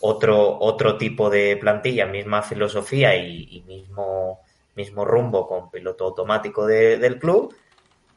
[0.00, 4.40] otro, otro tipo de plantilla, misma filosofía y, mismo,
[4.74, 7.54] mismo rumbo con piloto automático de, del club,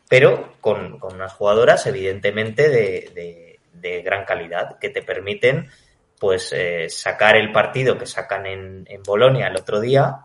[0.10, 5.70] pero con, con unas jugadoras evidentemente de, de, de, gran calidad que te permiten
[6.20, 10.22] pues eh, sacar el partido que sacan en, en Bolonia el otro día,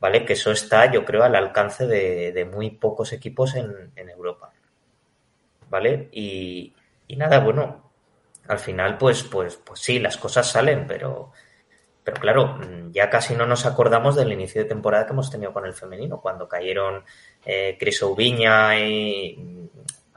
[0.00, 0.24] ¿vale?
[0.24, 4.52] Que eso está, yo creo, al alcance de, de muy pocos equipos en, en Europa,
[5.68, 6.08] ¿vale?
[6.12, 6.72] Y,
[7.08, 7.90] y, nada, bueno,
[8.46, 11.32] al final, pues, pues, pues sí, las cosas salen, pero,
[12.04, 12.58] pero claro,
[12.90, 16.20] ya casi no nos acordamos del inicio de temporada que hemos tenido con el femenino,
[16.20, 17.04] cuando cayeron
[17.44, 19.68] eh, Cris Oubiña y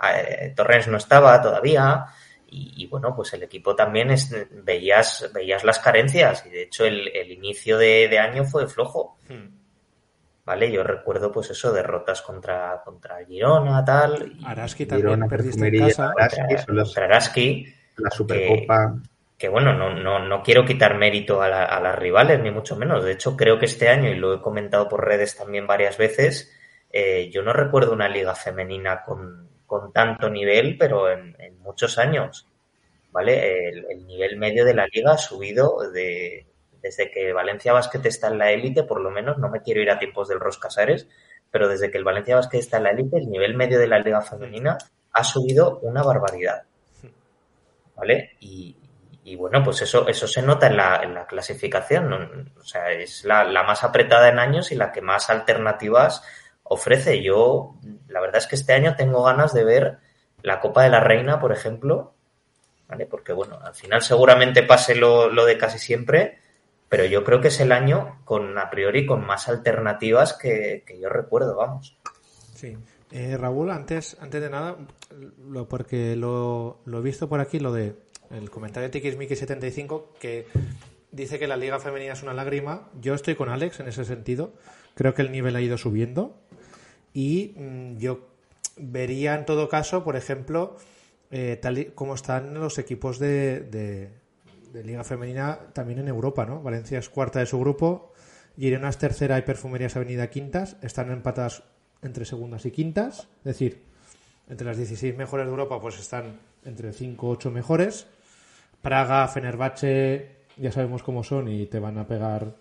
[0.04, 2.06] eh, Torrens no estaba todavía,
[2.48, 6.86] y, y, bueno, pues el equipo también es, veías, veías las carencias, y de hecho
[6.86, 9.18] el, el inicio de, de, año fue flojo.
[9.30, 9.61] Hmm.
[10.44, 10.72] ¿Vale?
[10.72, 14.38] Yo recuerdo, pues eso, derrotas contra, contra Girona, tal.
[14.44, 16.12] Araski también Girona, perdiste en casa.
[16.18, 18.96] Araski, contra, los, contra Araski, la Supercopa.
[18.96, 22.50] Que, que bueno, no, no, no quiero quitar mérito a, la, a, las rivales, ni
[22.50, 23.04] mucho menos.
[23.04, 26.52] De hecho, creo que este año, y lo he comentado por redes también varias veces,
[26.92, 31.98] eh, yo no recuerdo una liga femenina con, con tanto nivel, pero en, en muchos
[31.98, 32.48] años.
[33.12, 33.68] ¿Vale?
[33.70, 36.46] El, el, nivel medio de la liga ha subido de,
[36.82, 39.92] desde que Valencia Basket está en la élite, por lo menos, no me quiero ir
[39.92, 41.08] a tiempos del Roscasares,
[41.50, 44.00] pero desde que el Valencia Basket está en la élite, el nivel medio de la
[44.00, 44.78] liga femenina
[45.12, 46.64] ha subido una barbaridad.
[47.96, 48.32] ¿Vale?
[48.40, 48.76] Y,
[49.24, 52.52] y bueno, pues eso, eso se nota en la, en la clasificación.
[52.60, 56.24] O sea, es la, la, más apretada en años y la que más alternativas
[56.64, 57.22] ofrece.
[57.22, 57.76] Yo,
[58.08, 59.98] la verdad es que este año tengo ganas de ver
[60.42, 62.16] la Copa de la Reina, por ejemplo,
[62.88, 63.06] ¿vale?
[63.06, 66.41] Porque bueno, al final seguramente pase lo, lo de casi siempre,
[66.92, 71.00] pero yo creo que es el año con, a priori, con más alternativas que, que
[71.00, 71.98] yo recuerdo, vamos.
[72.54, 72.76] Sí.
[73.12, 74.76] Eh, Raúl, antes, antes de nada,
[75.50, 77.96] lo, porque lo, lo he visto por aquí, lo de
[78.30, 80.48] el comentario de TXMiki75 que
[81.14, 82.90] dice que la liga femenina es una lágrima.
[83.00, 84.52] Yo estoy con Alex en ese sentido.
[84.94, 86.42] Creo que el nivel ha ido subiendo.
[87.14, 88.28] Y mmm, yo
[88.76, 90.76] vería en todo caso, por ejemplo,
[91.30, 94.10] eh, tal y como están los equipos de,
[94.72, 96.62] de, liga femenina también en Europa, ¿no?
[96.62, 98.14] Valencia es cuarta de su grupo,
[98.58, 100.78] Girona es tercera y Perfumerías Avenida quintas.
[100.82, 101.64] Están empatadas
[102.02, 103.28] entre segundas y quintas.
[103.40, 103.84] Es decir,
[104.50, 108.08] entre las 16 mejores de Europa pues están entre 5 o 8 mejores.
[108.82, 112.56] Praga, Fenerbahce, ya sabemos cómo son y te van a pegar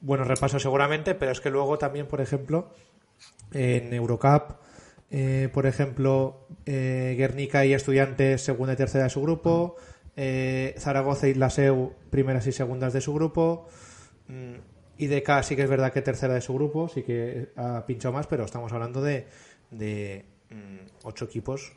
[0.00, 2.74] buenos repasos seguramente, pero es que luego también, por ejemplo,
[3.52, 4.56] en Eurocup,
[5.10, 9.76] eh, por ejemplo, eh, Guernica y Estudiantes, segunda y tercera de su grupo,
[10.16, 13.68] eh, Zaragoza y Laseu, primeras y segundas de su grupo,
[14.28, 14.54] mm,
[14.98, 18.26] IDK sí que es verdad que tercera de su grupo, sí que ha pinchado más,
[18.26, 19.26] pero estamos hablando de,
[19.70, 21.72] de mm, ocho equipos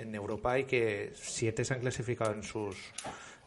[0.00, 2.76] en Europa y que siete se han clasificado en sus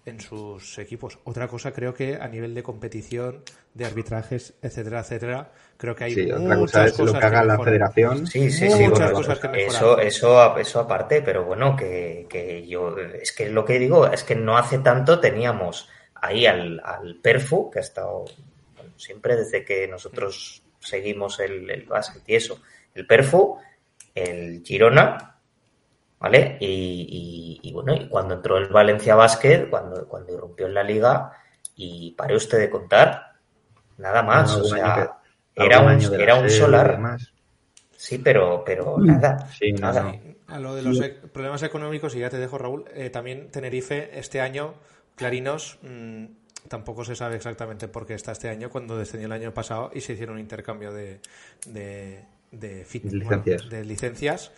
[0.06, 1.20] en sus equipos.
[1.24, 3.44] Otra cosa creo que a nivel de competición,
[3.74, 7.44] de arbitrajes, etcétera, etcétera, creo que hay sí, muchas cosa es cosas lo que haga
[7.44, 8.28] la federación.
[8.28, 9.66] Sí, sí, sí, muchas bueno, cosas que.
[9.66, 14.24] Eso, eso, eso aparte, pero bueno, que, que yo, es que lo que digo es
[14.24, 18.26] que no hace tanto teníamos ahí al, al Perfu, que ha estado
[18.76, 22.62] bueno, siempre desde que nosotros seguimos el, el básquet y eso,
[22.94, 23.58] el Perfu,
[24.14, 25.33] el Girona,
[26.24, 26.56] ¿vale?
[26.62, 30.82] Y, y, y, bueno, y cuando entró el Valencia Basket, cuando, cuando irrumpió en la
[30.82, 31.34] liga,
[31.76, 33.34] y pare usted de contar,
[33.98, 35.20] nada más, o sea,
[35.54, 37.18] que, era un, era un solar.
[37.98, 40.04] Sí, pero, pero nada, sí, nada.
[40.04, 40.34] No.
[40.48, 41.12] A lo de los sí.
[41.34, 44.76] problemas económicos, y ya te dejo, Raúl, eh, también Tenerife este año,
[45.18, 46.24] Clarinos, mmm,
[46.70, 50.00] tampoco se sabe exactamente por qué está este año, cuando descendió el año pasado y
[50.00, 51.20] se hicieron un intercambio de,
[51.68, 53.64] de, de, fit, licencias.
[53.64, 54.52] Bueno, de licencias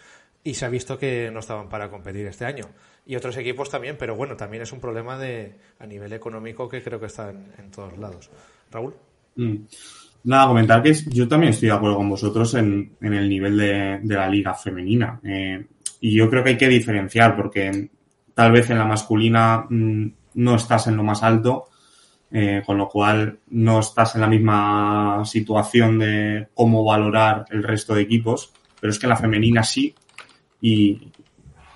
[0.45, 2.65] y se ha visto que no estaban para competir este año.
[3.05, 6.81] Y otros equipos también, pero bueno, también es un problema de a nivel económico que
[6.81, 8.29] creo que está en, en todos lados.
[8.71, 8.93] Raúl.
[9.35, 9.55] Mm.
[10.25, 13.99] Nada, comentar que yo también estoy de acuerdo con vosotros en, en el nivel de,
[14.01, 15.19] de, la liga femenina.
[15.23, 15.65] Eh,
[16.01, 17.89] y yo creo que hay que diferenciar porque
[18.35, 21.69] tal vez en la masculina mmm, no estás en lo más alto,
[22.31, 27.95] eh, con lo cual no estás en la misma situación de cómo valorar el resto
[27.95, 29.93] de equipos, pero es que la femenina sí,
[30.67, 31.11] y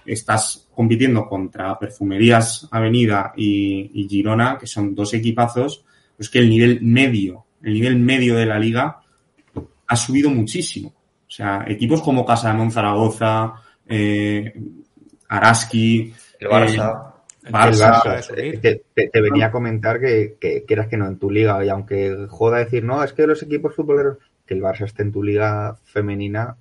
[0.04, 5.86] estás compitiendo contra Perfumerías Avenida y, y Girona, que son dos equipazos,
[6.18, 9.00] es que el nivel medio, el nivel medio de la liga
[9.86, 10.90] ha subido muchísimo.
[10.90, 13.54] O sea, equipos como Casa de Monzaragoza,
[13.88, 14.56] eh,
[15.28, 17.06] Araski, El Barça.
[18.36, 21.70] Eh, te, te venía a comentar que, que quieras que no en tu liga, y
[21.70, 24.18] aunque joda decir, no, es que los equipos futboleros,
[24.48, 26.58] que el Barça esté en tu liga femenina,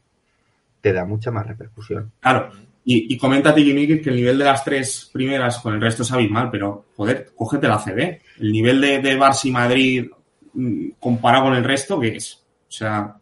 [0.81, 2.13] te da mucha más repercusión.
[2.21, 2.51] Claro,
[2.91, 6.11] y, y comenta Tiki que el nivel de las tres primeras con el resto es
[6.11, 8.21] abismal, pero joder, cógete la CB.
[8.41, 10.07] El nivel de, de Barça y Madrid
[10.55, 12.43] mm, comparado con el resto, ¿qué es?
[12.67, 13.15] O sea,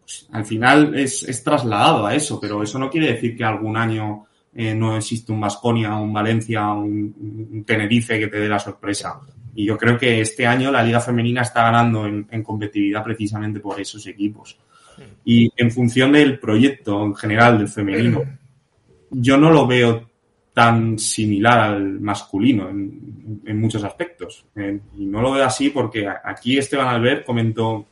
[0.00, 4.24] pues, al final es, trasladado a eso, pero eso no quiere decir que algún año
[4.54, 9.20] eh, no existe un Vasconia, un Valencia, un, Tenerife que te dé la sorpresa.
[9.54, 13.78] Y yo creo que este año la Liga Femenina está ganando en competitividad precisamente por
[13.78, 14.58] esos equipos.
[15.24, 18.22] Y en función del proyecto en general del femenino,
[19.10, 20.10] yo no lo veo
[20.52, 24.46] tan similar al masculino en, muchos aspectos.
[24.56, 27.86] Eh, y no lo veo así porque aquí Esteban Albert comentó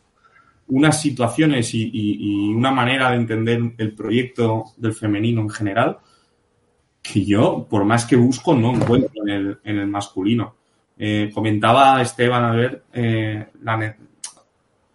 [0.68, 5.98] unas situaciones y, una manera de entender el proyecto del femenino en general
[7.02, 10.55] que yo, por más que busco, no encuentro en el, en el masculino.
[10.96, 13.46] Eh, comentaba Esteban Albert eh,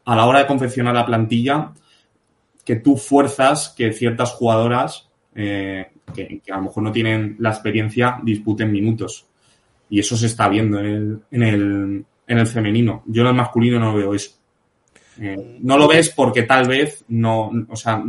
[0.05, 1.72] a la hora de confeccionar la plantilla
[2.70, 7.50] que tú fuerzas que ciertas jugadoras eh, que, que a lo mejor no tienen la
[7.50, 9.26] experiencia disputen minutos.
[9.90, 13.02] Y eso se está viendo en el, en el, en el femenino.
[13.08, 14.32] Yo en el masculino no veo eso.
[15.20, 18.04] Eh, no lo ves porque tal vez no, o sea,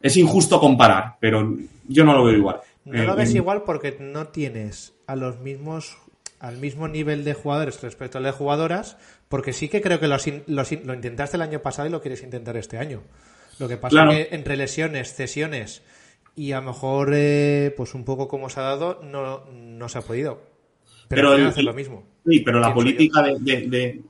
[0.00, 1.56] es injusto comparar, pero
[1.88, 2.60] yo no lo veo igual.
[2.84, 5.98] No Eh, lo ves en- igual porque no tienes a los mismos
[6.38, 8.96] al mismo nivel de jugadores respecto al de jugadoras,
[9.32, 11.90] porque sí que creo que los in- los in- lo intentaste el año pasado y
[11.90, 13.00] lo quieres intentar este año.
[13.58, 14.12] Lo que pasa Claro.
[14.12, 15.82] es que entre lesiones, cesiones
[16.36, 19.98] y a lo mejor pues pues un poco como se ha dado, no, no se
[19.98, 20.42] ha podido.
[21.08, 22.04] Pero, Pero el- hacer lo mismo.
[22.26, 24.00] Sí, pero la política de, de, de-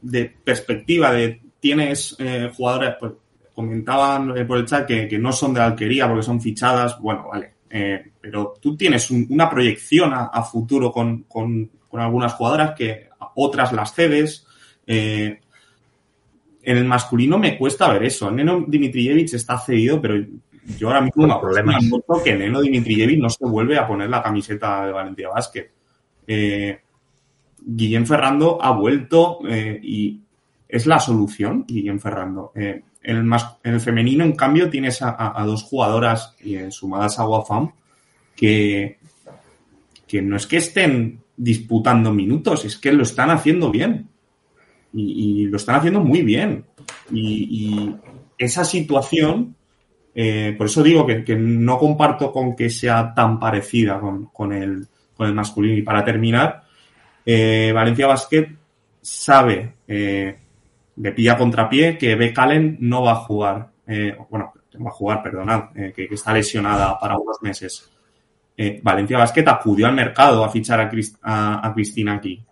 [0.00, 3.12] de perspectiva de tienes eh, jugadores, pues
[3.54, 7.28] comentaban eh, por el chat que, que no son de alquería porque son fichadas, bueno,
[7.30, 12.32] vale, eh, pero tú tienes un- una proyección a, a futuro con, con- con algunas
[12.32, 14.46] jugadoras que otras las cedes.
[14.86, 15.38] eh,
[16.64, 18.30] en el masculino me cuesta ver eso.
[18.30, 20.14] Neno Dimitrijevic está cedido, pero
[20.78, 21.84] yo ahora mismo problemas.
[21.86, 25.70] apuesto que Neno Dimitrijevic no se vuelve a poner la camiseta de Valencia Basket.
[26.26, 26.80] Eh,
[27.64, 30.20] Guillem Ferrando ha vuelto eh, y
[30.68, 32.52] es la solución, Guillem Ferrando.
[32.54, 36.36] Eh, en, el mas- en el femenino, en cambio, tienes a, a- a dos jugadoras
[36.70, 37.72] sumadas a Wafam
[38.36, 38.98] que,
[40.06, 44.08] que no es que estén disputando minutos, es que lo están haciendo bien.
[44.92, 46.64] Y, lo están haciendo muy bien.
[47.10, 47.94] Y,
[48.38, 49.54] esa situación,
[50.14, 54.86] eh, por eso digo que, no comparto con que sea tan parecida con, con el,
[55.16, 55.76] con el masculino.
[55.76, 56.64] Y para terminar,
[57.24, 58.48] eh, Valencia Basket
[59.00, 60.38] sabe eh,
[60.96, 63.70] de pie a contrapié que Becalen no va a jugar.
[63.86, 67.90] eh, bueno, va a jugar, perdonad, eh, que está lesionada para unos meses.
[68.56, 72.42] Eh, Valencia Basket acudió al mercado a fichar a, Crist- a- a Cristina aquí.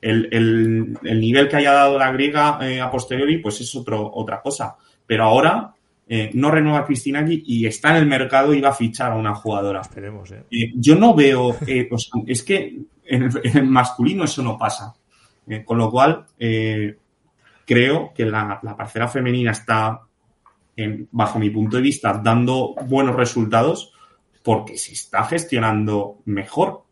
[0.00, 4.10] El, el- el nivel que haya dado la griega eh, a posteriori, pues es otro,
[4.14, 4.76] otra cosa.
[5.06, 5.72] Pero ahora
[6.06, 9.12] eh, no renueva a Cristina aquí y está en el mercado y va a fichar
[9.12, 9.80] a una jugadora.
[9.80, 10.44] Esperemos, ¿eh?
[10.50, 14.94] Eh, yo no veo, o sea, es que en el, en masculino eso no pasa.
[15.66, 16.24] Con lo cual,
[17.66, 20.00] creo que la, la parcela femenina está,
[20.76, 23.92] en- bajo mi punto de vista, dando buenos resultados
[24.44, 26.82] porque se está gestionando mejor.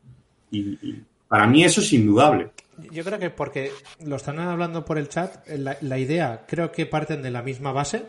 [0.51, 2.51] Y, para mí eso es indudable.
[2.91, 3.71] Yo creo que porque
[4.05, 7.73] lo están hablando por el chat, la, la idea creo que parten de la misma
[7.73, 8.05] base,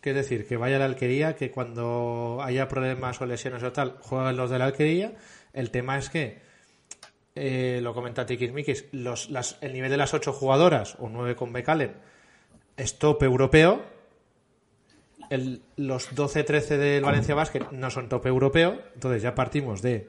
[0.00, 3.72] que es decir, que vaya a la alquería, que cuando haya problemas o lesiones o
[3.72, 5.12] tal, jueguen los de la alquería.
[5.52, 6.40] El tema es que,
[7.34, 11.52] eh, lo comenta Tikismikis, los, las, el nivel de las ocho jugadoras, o nueve con
[11.52, 11.94] Becalen,
[12.76, 13.97] es top europeo.
[15.30, 20.08] El- los 12-13 del Valencia Basket no son top europeo, entonces ya partimos de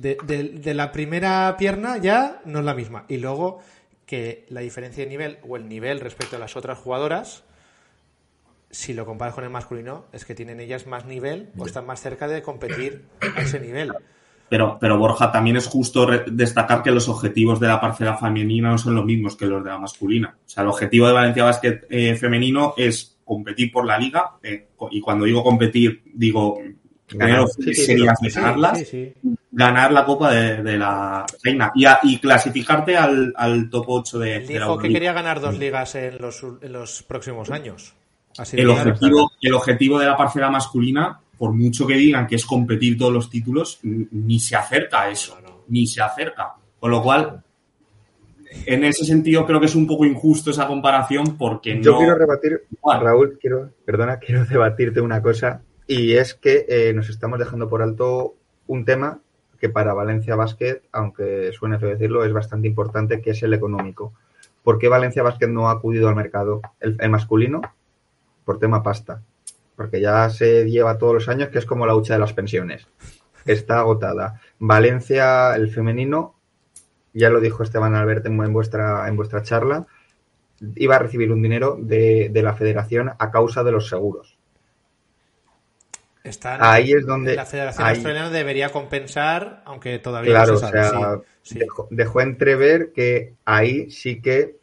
[0.00, 3.04] de, la primera pierna ya no es la misma.
[3.08, 3.60] Y luego
[4.06, 7.44] que la diferencia de nivel o el nivel respecto a las otras jugadoras,
[8.70, 12.00] si lo comparas con el masculino, es que tienen ellas más nivel o están más
[12.00, 13.04] cerca de competir
[13.36, 13.92] a ese nivel.
[14.48, 18.78] Pero, pero Borja, también es justo destacar que los objetivos de la parcela femenina no
[18.78, 20.36] son los mismos que los de la masculina.
[20.46, 24.68] O sea, el objetivo de Valencia Basket eh, femenino es competir por la liga, eh,
[24.90, 26.58] y cuando digo competir, digo
[27.10, 27.48] Ganar.
[27.48, 29.14] Sí, sí, serias sí, de Sí, ganarlas, sí, sí.
[29.50, 34.18] ganar la Copa de, de la Reina y, a- y clasificarte al, al top 8
[34.18, 37.50] de, Él de la dijo que quería ganar dos ligas en los, en los próximos
[37.50, 37.94] años.
[38.36, 42.36] Así de el objetivo, el objetivo de la parcela masculina, por mucho que digan que
[42.36, 46.52] es competir todos los títulos, ni se acerca a eso, ni se acerca.
[46.78, 47.42] Con lo cual,
[48.66, 51.98] en ese sentido creo que es un poco injusto esa comparación porque Yo no...
[51.98, 52.62] quiero rebatir.
[52.82, 57.82] Raúl, quiero, perdona, quiero debatirte una cosa y es que eh, nos estamos dejando por
[57.82, 58.34] alto
[58.66, 59.20] un tema
[59.58, 64.12] que para Valencia Basket, aunque suene feo decirlo, es bastante importante, que es el económico.
[64.62, 66.60] ¿Por qué Valencia Basket no ha acudido al mercado?
[66.78, 67.62] El, el masculino,
[68.44, 69.22] por tema pasta.
[69.74, 72.86] Porque ya se lleva todos los años que es como la hucha de las pensiones.
[73.46, 74.40] Está agotada.
[74.58, 76.34] Valencia, el femenino,
[77.18, 79.86] ya lo dijo Esteban Albert en, vuestra, en vuestra charla,
[80.76, 84.36] iba a recibir un dinero de, de la federación a causa de los seguros.
[86.24, 90.60] Están- Ahí es donde- la Federación ahí- Australiana debería compensar, aunque todavía Claro, no o
[90.60, 90.88] se sabe.
[90.90, 91.66] sea, sí, sí.
[91.90, 94.56] Dejó, entrever que ahí sí que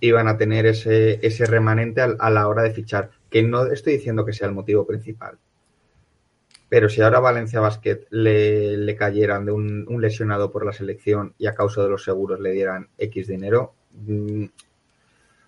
[0.00, 3.10] iban a tener ese, ese remanente a, la hora de fichar.
[3.30, 5.38] Que no estoy diciendo que sea el motivo principal.
[6.68, 11.34] Pero si ahora Valencia Basket le, le cayeran de un, un lesionado por la selección
[11.38, 14.44] y a causa de los seguros le dieran X dinero, mm,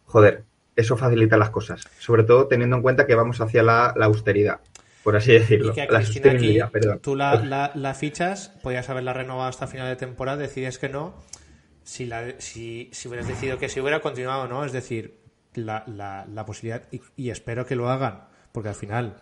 [0.07, 0.45] joder,
[0.77, 1.83] eso facilita las cosas.
[1.99, 4.61] Sobre todo teniendo en cuenta que vamos hacia la, la austeridad,
[5.05, 5.73] por así decirlo.
[5.73, 7.01] Y que a la aquí, sostenibilidad, perdón.
[7.01, 11.15] tú la, la- la fichas, podías haberla renovado hasta final de temporada, decides que no.
[11.83, 14.65] Si, la, si, si hubieras decidido que si hubiera continuado, ¿no?
[14.65, 15.17] Es decir,
[15.55, 19.17] la, la, la posibilidad, y, y espero que lo hagan, porque al final,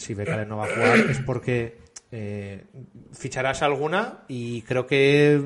[0.00, 1.78] si Becales no va a jugar, es porque
[2.10, 2.64] eh,
[3.12, 5.42] ficharás alguna y creo que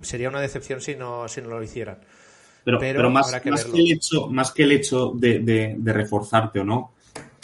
[0.00, 1.98] sería una decepción si no, si no lo hicieran.
[2.64, 3.74] Pero, Pero pero más, que más verlo.
[3.74, 6.92] que el hecho, más que el hecho de, de- de reforzarte o no,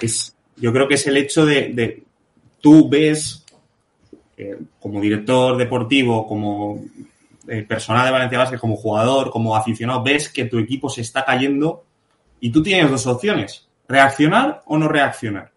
[0.00, 2.02] es, yo creo que es el hecho de, de
[2.61, 3.44] tú ves
[4.36, 6.84] eh, como director deportivo, como
[7.48, 11.24] eh, persona de Valencia Basket, como jugador, como aficionado, ves que tu equipo se está
[11.24, 11.84] cayendo
[12.40, 15.50] y tú tienes dos opciones, reaccionar o no reaccionar.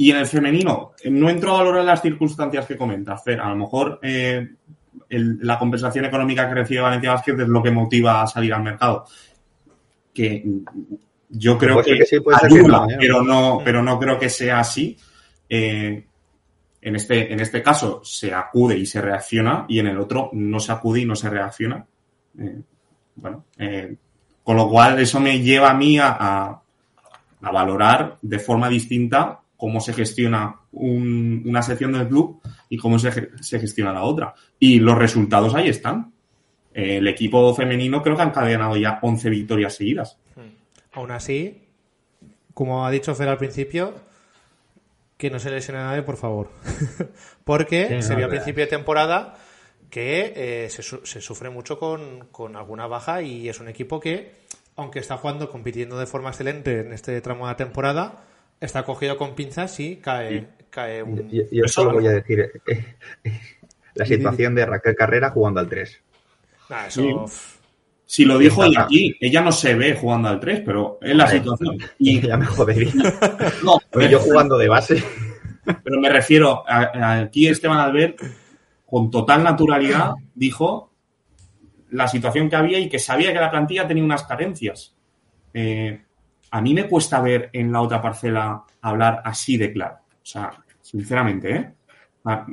[0.00, 3.40] Y en el femenino, eh, no entro a valorar las circunstancias que comentas, Fer.
[3.40, 4.48] A lo mejor eh,
[5.08, 8.62] el- la compensación económica que recibe Valencia Basket es lo que motiva a salir al
[8.62, 9.04] mercado.
[10.14, 10.44] Que
[11.30, 12.96] yo creo que, que sí, puede ser que ayuda, no, ¿eh?
[12.98, 14.96] pero no, pero no creo que sea así.
[15.48, 16.04] Eh,
[16.80, 20.60] en este, en este caso se acude y se reacciona, y en el otro no
[20.60, 21.84] se acude y no se reacciona.
[23.16, 23.44] Bueno,
[24.44, 26.62] con lo cual eso me lleva a mí a, a-
[27.42, 32.40] a valorar de forma distinta cómo se gestiona un- una sección del club
[32.70, 34.32] y cómo se, ge- se gestiona la otra.
[34.58, 36.12] Y los resultados ahí están.
[36.72, 40.16] Eh, el equipo femenino creo que han encadenado ya 11 victorias seguidas.
[40.92, 41.64] Aún así,
[42.54, 43.94] como ha dicho Fer al principio,
[45.16, 46.50] que no se lesione a nadie, por favor.
[47.44, 49.36] Porque Sí, se vio a principio de temporada
[49.90, 53.98] que eh, se, su- se sufre mucho con, con alguna baja y es un equipo
[54.00, 54.32] que,
[54.76, 58.24] aunque está jugando, compitiendo de forma excelente en este tramo de la temporada,
[58.60, 61.28] está cogido con pinzas y cae, cae un...
[61.30, 62.00] Yo, yo solo algo.
[62.02, 62.96] voy a decir eh,
[63.94, 66.02] la situación de Raquel Carrera jugando al 3.
[66.70, 67.08] Nah, eso, Sí.
[67.14, 67.58] pff,
[68.06, 71.26] Si lo dijo ella aquí, ella no se ve jugando al 3, pero es la
[71.28, 71.78] situación.
[71.98, 72.92] Y ya me jodería.
[73.64, 73.78] no,
[74.08, 75.02] yo jugando de base.
[75.84, 78.18] Pero me refiero, a, a- aquí Esteban Albert,
[78.86, 80.94] con total naturalidad, dijo
[81.90, 84.96] la situación que había y que sabía que la plantilla tenía unas carencias.
[85.52, 86.00] Eh,
[86.50, 89.96] a mí me cuesta ver en la otra parcela hablar así de claro.
[90.22, 90.50] O sea,
[90.80, 91.70] sinceramente, ¿eh?
[92.24, 92.46] Ah,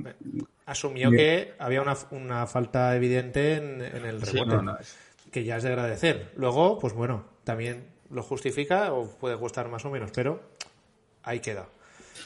[0.66, 1.22] asumió Bien.
[1.22, 4.56] que había una, una falta evidente en, en el Sí, rebote.
[4.56, 4.98] no, no, es-
[5.32, 6.32] que ya es de agradecer.
[6.38, 10.40] Luego, pues bueno, también lo justifica o puede gustar más o menos, pero
[11.24, 11.66] ahí queda.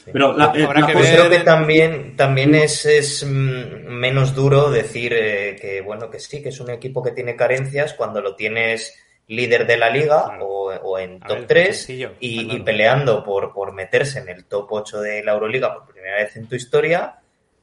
[0.04, 4.34] Pero la, eh, la que Pues ver- creo que también, también es, es mm, menos
[4.34, 8.20] duro decir eh, que bueno que sí, que es un equipo que tiene carencias cuando
[8.20, 8.94] lo tienes
[9.30, 10.46] líder de la liga Claro.
[10.48, 14.66] o, o en top ver, 3 sencillo, y, peleando por, por meterse en el top
[14.72, 17.20] 8 de la Euroliga por primera vez en tu historia,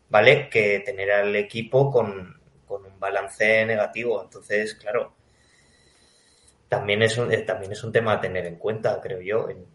[0.09, 0.49] ¿vale?
[0.49, 4.21] Que tener al equipo con, con un balance negativo.
[4.23, 5.13] Entonces, claro,
[6.69, 9.65] también es un, eh, también es un tema a tener en cuenta, creo yo, en,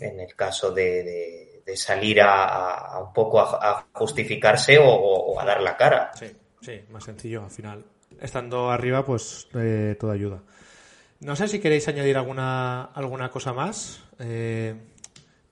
[0.00, 5.44] en el caso de, de- de salir a, un poco a, a justificarse o, a
[5.44, 6.10] dar la cara.
[6.14, 6.26] Sí,
[6.60, 7.84] sí, más sencillo al final.
[8.20, 10.42] Estando arriba, pues eh, todo ayuda.
[11.20, 14.02] No sé si queréis añadir alguna, alguna cosa más.
[14.18, 14.74] Eh,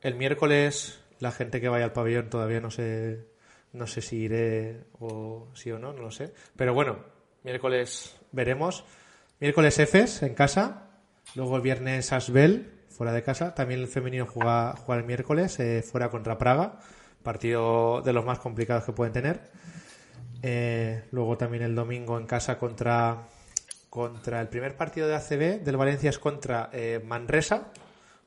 [0.00, 3.26] el miércoles, la gente que vaya al pabellón todavía no sé,
[3.74, 6.32] no sé si iré o sí o no, no lo sé.
[6.56, 7.00] Pero bueno,
[7.44, 8.84] miércoles veremos.
[9.40, 10.88] Miércoles Efes en casa.
[11.34, 13.54] Luego el viernes Asbel, fuera de casa.
[13.54, 16.80] También el femenino juega, juega el miércoles, eh, fuera contra Praga.
[17.22, 19.50] partido de los más complicados que pueden tener.
[20.42, 23.28] Eh, luego también el domingo en casa contra,
[23.90, 27.68] contra el primer partido de ACB del Valencia es contra eh, Manresa,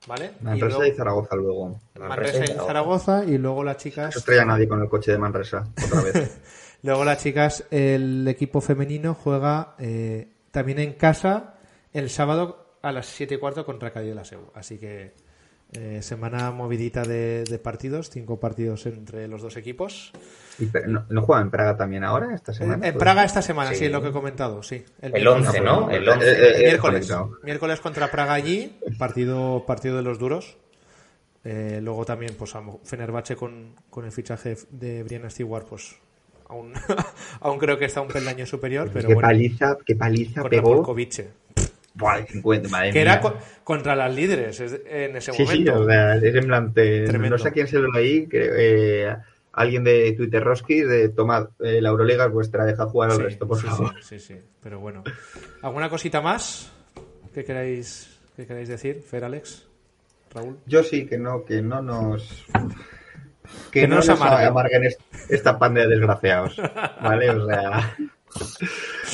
[0.08, 0.32] ¿vale?
[0.42, 1.80] Y Manresa luego- y Zaragoza luego.
[2.00, 5.64] Manresa y Zaragoza y luego las chicas No estrella nadie con el coche de Manresa,
[5.86, 6.42] otra vez.
[6.84, 11.54] Luego las chicas, el equipo femenino juega eh, también en casa
[11.94, 14.50] el sábado a las 7 y cuarto contra Cádiz de la Seu.
[14.56, 15.14] Así que
[15.74, 20.12] eh, semana movidita de, de partidos, cinco partidos entre los dos equipos.
[20.60, 22.88] Y, ¿no, ¿No juega en Praga también ahora, esta semana?
[22.88, 23.86] en Praga esta semana, sí, Sí.
[23.86, 24.84] es lo que he comentado, sí.
[25.02, 25.90] El 11, ¿no?
[25.90, 26.26] El 11.
[26.26, 27.10] Eh, eh, eh, miércoles.
[27.44, 30.58] Miércoles contra Praga allí, partido, partido de los duros.
[31.44, 32.54] Eh, luego también, pues,
[32.84, 35.96] Fenerbahce con, con el fichaje de Brianna Stewart, pues,
[36.50, 36.74] aún,
[37.40, 39.28] aún creo que está un peldaño superior, pero qué bueno.
[39.28, 40.84] paliza, qué paliza pegó.
[41.98, 45.46] Polkovice, Buah, de 50, madre que era co- contra las líderes es- en ese Sí,
[45.46, 45.82] sí, momento.
[45.82, 49.16] o sea, es en plan, te- no sé a quién se lo leí, que, eh,
[49.54, 53.24] alguien de Twitter Roski, de tomad, eh, la Euroliga es vuestra, dejad jugar al Sí,
[53.24, 53.94] resto, por sí, favor.
[54.02, 55.04] sí, sí, sí, pero bueno.
[55.62, 56.72] ¿Alguna cosita más
[57.34, 59.68] que queráis, que queráis decir, Fer, Alex,
[60.34, 60.58] Raúl?
[60.66, 62.46] Yo sí, que no, que no nos...
[63.72, 64.48] Que Que, no no nos amarguen.
[64.48, 66.56] amarguen est- esta panda de desgraciados,
[67.02, 67.30] ¿vale?
[67.32, 67.98] O sea...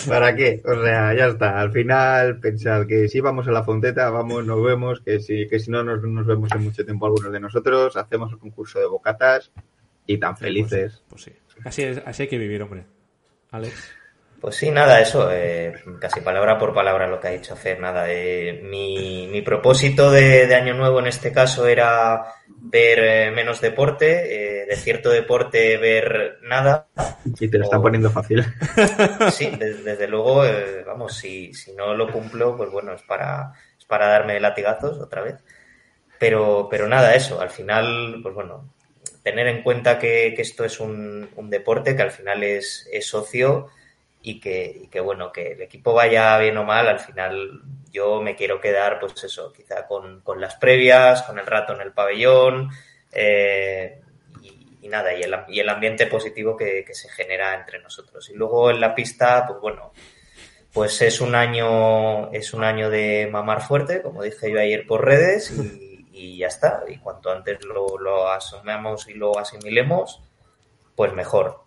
[0.07, 0.61] ¿Para qué?
[0.65, 1.59] O sea, ya está.
[1.59, 5.59] Al final, pensad que si vamos a la fonteta, vamos, nos vemos, que si, que
[5.59, 8.87] si no nos, nos vemos en mucho tiempo algunos de nosotros, hacemos el concurso de
[8.87, 9.51] bocatas
[10.05, 11.03] y tan felices.
[11.09, 11.31] Pues sí.
[11.65, 12.85] Así, es- así hay que vivir, hombre.
[13.51, 13.91] Alex.
[14.39, 18.05] Pues sí, nada, eso, eh, casi palabra por palabra lo que ha dicho Fer, nada.
[18.07, 23.61] eh, mi, mi propósito de, de Año Nuevo en este caso era ver eh, menos
[23.61, 26.87] deporte, eh, de cierto deporte ver nada.
[27.39, 28.45] Y te lo están poniendo fácil.
[29.31, 33.53] Sí, desde, desde luego, eh, vamos, si, si no lo cumplo, pues bueno, es para,
[33.77, 35.35] es para darme latigazos otra vez.
[36.19, 38.73] Pero, pero nada, eso, al final, pues bueno,
[39.23, 43.07] tener en cuenta que, que esto es un, un deporte, que al final es, es
[43.07, 43.69] socio
[44.27, 48.35] y que, que, bueno, que el equipo vaya bien o mal, al final yo me
[48.35, 52.69] quiero quedar, pues eso, quizá con, con las previas, con el rato en el pabellón,
[53.13, 54.01] eh,
[54.81, 58.29] y, nada, y el, y el ambiente positivo que, que se genera entre nosotros.
[58.29, 59.93] Y luego en la pista, pues bueno,
[60.73, 65.05] pues es un año, es un año de mamar fuerte, como dije yo ayer por
[65.05, 65.53] redes,
[66.11, 66.83] y, ya está.
[66.85, 70.21] Y cuanto antes lo, lo asumamos y lo asimilemos,
[70.97, 71.63] pues mejor.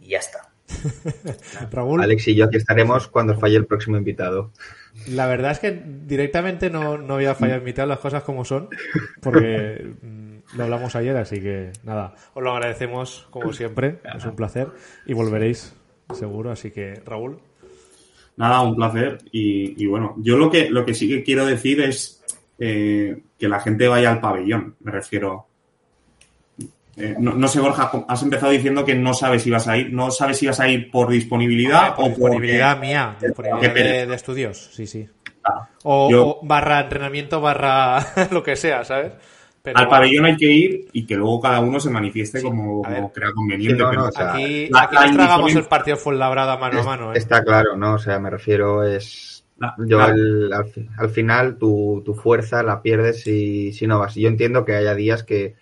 [0.00, 0.51] Y ya está.
[1.70, 2.02] Raúl.
[2.02, 4.52] Alex y yo aquí estaremos cuando falle el próximo invitado.
[5.08, 8.68] La verdad es que directamente no, no había fallado invitar las cosas como son,
[9.20, 14.36] porque mm, lo hablamos ayer, así que nada, os lo agradecemos como siempre, es un
[14.36, 14.68] placer
[15.06, 15.74] y volveréis
[16.14, 17.38] seguro, así que Raúl.
[18.36, 19.18] Nada, un placer.
[19.30, 22.22] Y, y bueno, yo lo que, lo que sí que quiero decir es
[22.58, 25.48] eh, que la gente vaya al pabellón, me refiero.
[26.96, 29.92] Eh, no, no sé, Borja, has empezado diciendo que no sabes si vas a ir.
[29.92, 34.70] No sabes si vas a ir por disponibilidad Por o disponibilidad mía, disponibilidad de, estudios,
[34.74, 35.08] sí, sí.
[35.44, 37.98] Ah, O, Yo- o barra entrenamiento, barra
[38.30, 39.12] lo que sea, ¿sabes?
[39.62, 42.82] Pero Al pabellón hay que ir y que luego cada uno se manifieste Sí, como,
[42.82, 43.76] como crea conveniente.
[43.76, 46.56] Sí, no, pero- no, o sea, aquí, la- aquí la nos tragamos el partido Fuenlabrada
[46.58, 47.18] mano a mano, ¿eh?
[47.18, 47.94] Está claro, ¿no?
[47.94, 49.44] O sea, me refiero es...
[49.58, 50.50] La- Yo al,
[50.98, 54.16] al final tu, tu fuerza la pierdes si, si no vas.
[54.16, 55.54] Yo entiendo que haya días que,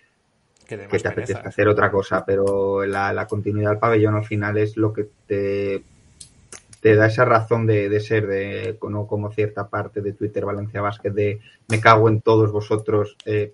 [0.77, 1.09] Que te pereza.
[1.09, 5.07] apetezca hacer otra cosa, pero la, la continuidad del pabellón al final es lo que
[5.27, 5.83] te,
[6.81, 10.81] te da esa razón de, de ser, de no como cierta parte de Twitter Valencia
[10.81, 13.53] Basket de me cago en todos vosotros, eh,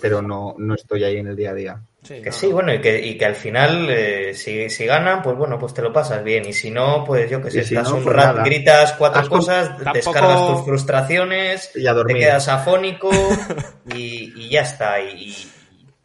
[0.00, 1.80] pero no, no estoy ahí en el día a día.
[2.02, 2.52] Sí, Que no, sí, no.
[2.54, 5.82] bueno, y que, y que al final, eh, si, si ganan, pues bueno, pues te
[5.82, 6.46] lo pasas bien.
[6.46, 8.44] Y si no, pues yo que sé, si estás no, un pues nada.
[8.44, 12.16] gritas cuatro Has cosas, Tampoco- descargas tus frustraciones, Y a dormir.
[12.18, 13.10] te quedas afónico
[13.92, 15.00] y, y ya está.
[15.00, 15.52] Y, y-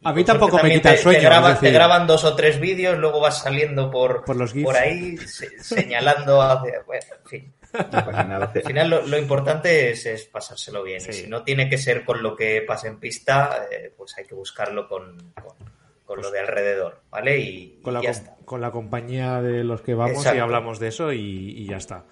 [0.04, 2.24] A mí tampoco me quita el te- sueño, Te, graban, es decir- te graban dos
[2.24, 6.82] o tres vídeos, luego vas saliendo por, Por los por ahí se- señalando hacia...
[6.86, 7.52] Bueno, en fin.
[7.72, 8.52] No pasa nada.
[8.54, 11.00] Al final lo, lo importante es, es pasárselo bien.
[11.00, 11.10] Sí.
[11.10, 14.24] Y si no tiene que ser con lo que pasa en pista, eh, pues hay
[14.26, 15.56] que buscarlo con, con,
[16.04, 17.38] con lo de alrededor, ¿vale?
[17.38, 18.36] Y, con la, y ya com- está.
[18.44, 21.18] con la compañía de los que vamos y hablamos de eso y,
[21.56, 22.04] y ya está.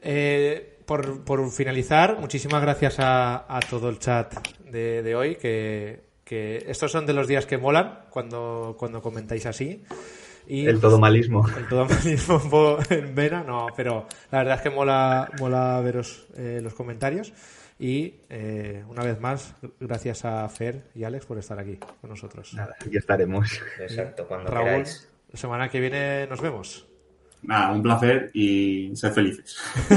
[0.00, 4.34] Eh, por, por finalizar, muchísimas gracias a, a todo el chat
[4.64, 9.46] de, de hoy, que, que estos son de los días que molan cuando, cuando comentáis
[9.46, 9.82] así.
[10.46, 11.46] Y, El todo malismo.
[11.58, 16.60] el todo vo- en vena, no, pero la verdad es que mola, mola veros eh,
[16.62, 17.32] los comentarios.
[17.80, 22.52] Y eh, una vez más, gracias a Fer y Alex por estar aquí con nosotros.
[22.54, 23.60] Nada, aquí estaremos.
[23.80, 25.08] Exacto, cuando Raúl, queráis.
[25.30, 26.86] la semana que viene nos vemos.
[27.42, 29.56] Nada, un placer y sed felices.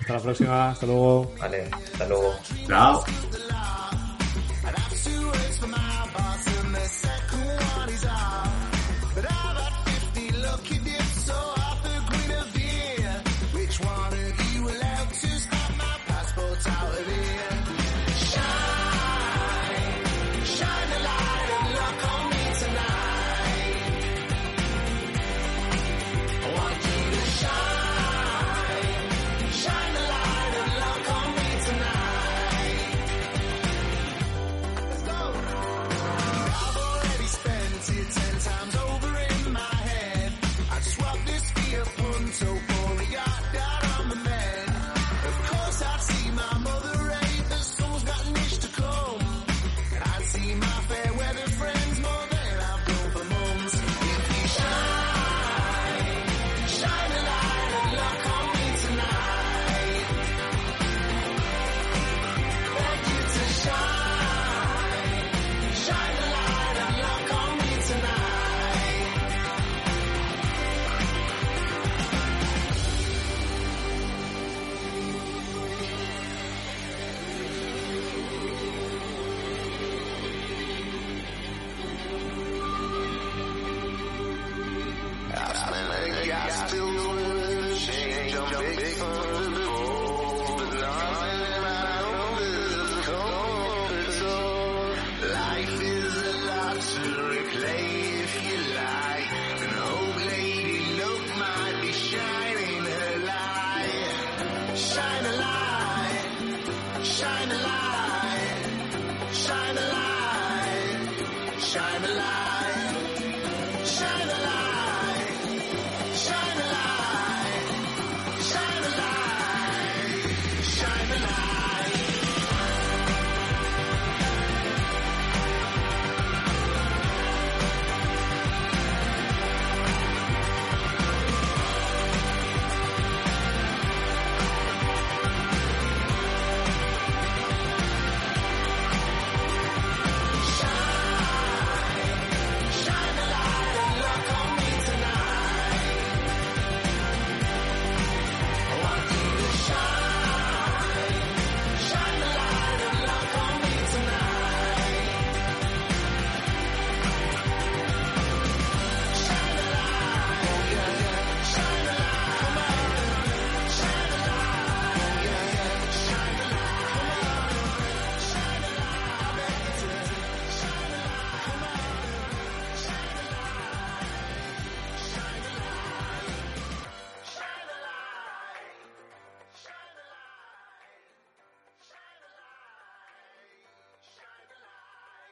[0.00, 1.32] Hasta la próxima, hasta luego.
[1.40, 2.34] Vale, hasta luego.
[2.68, 3.04] Chao.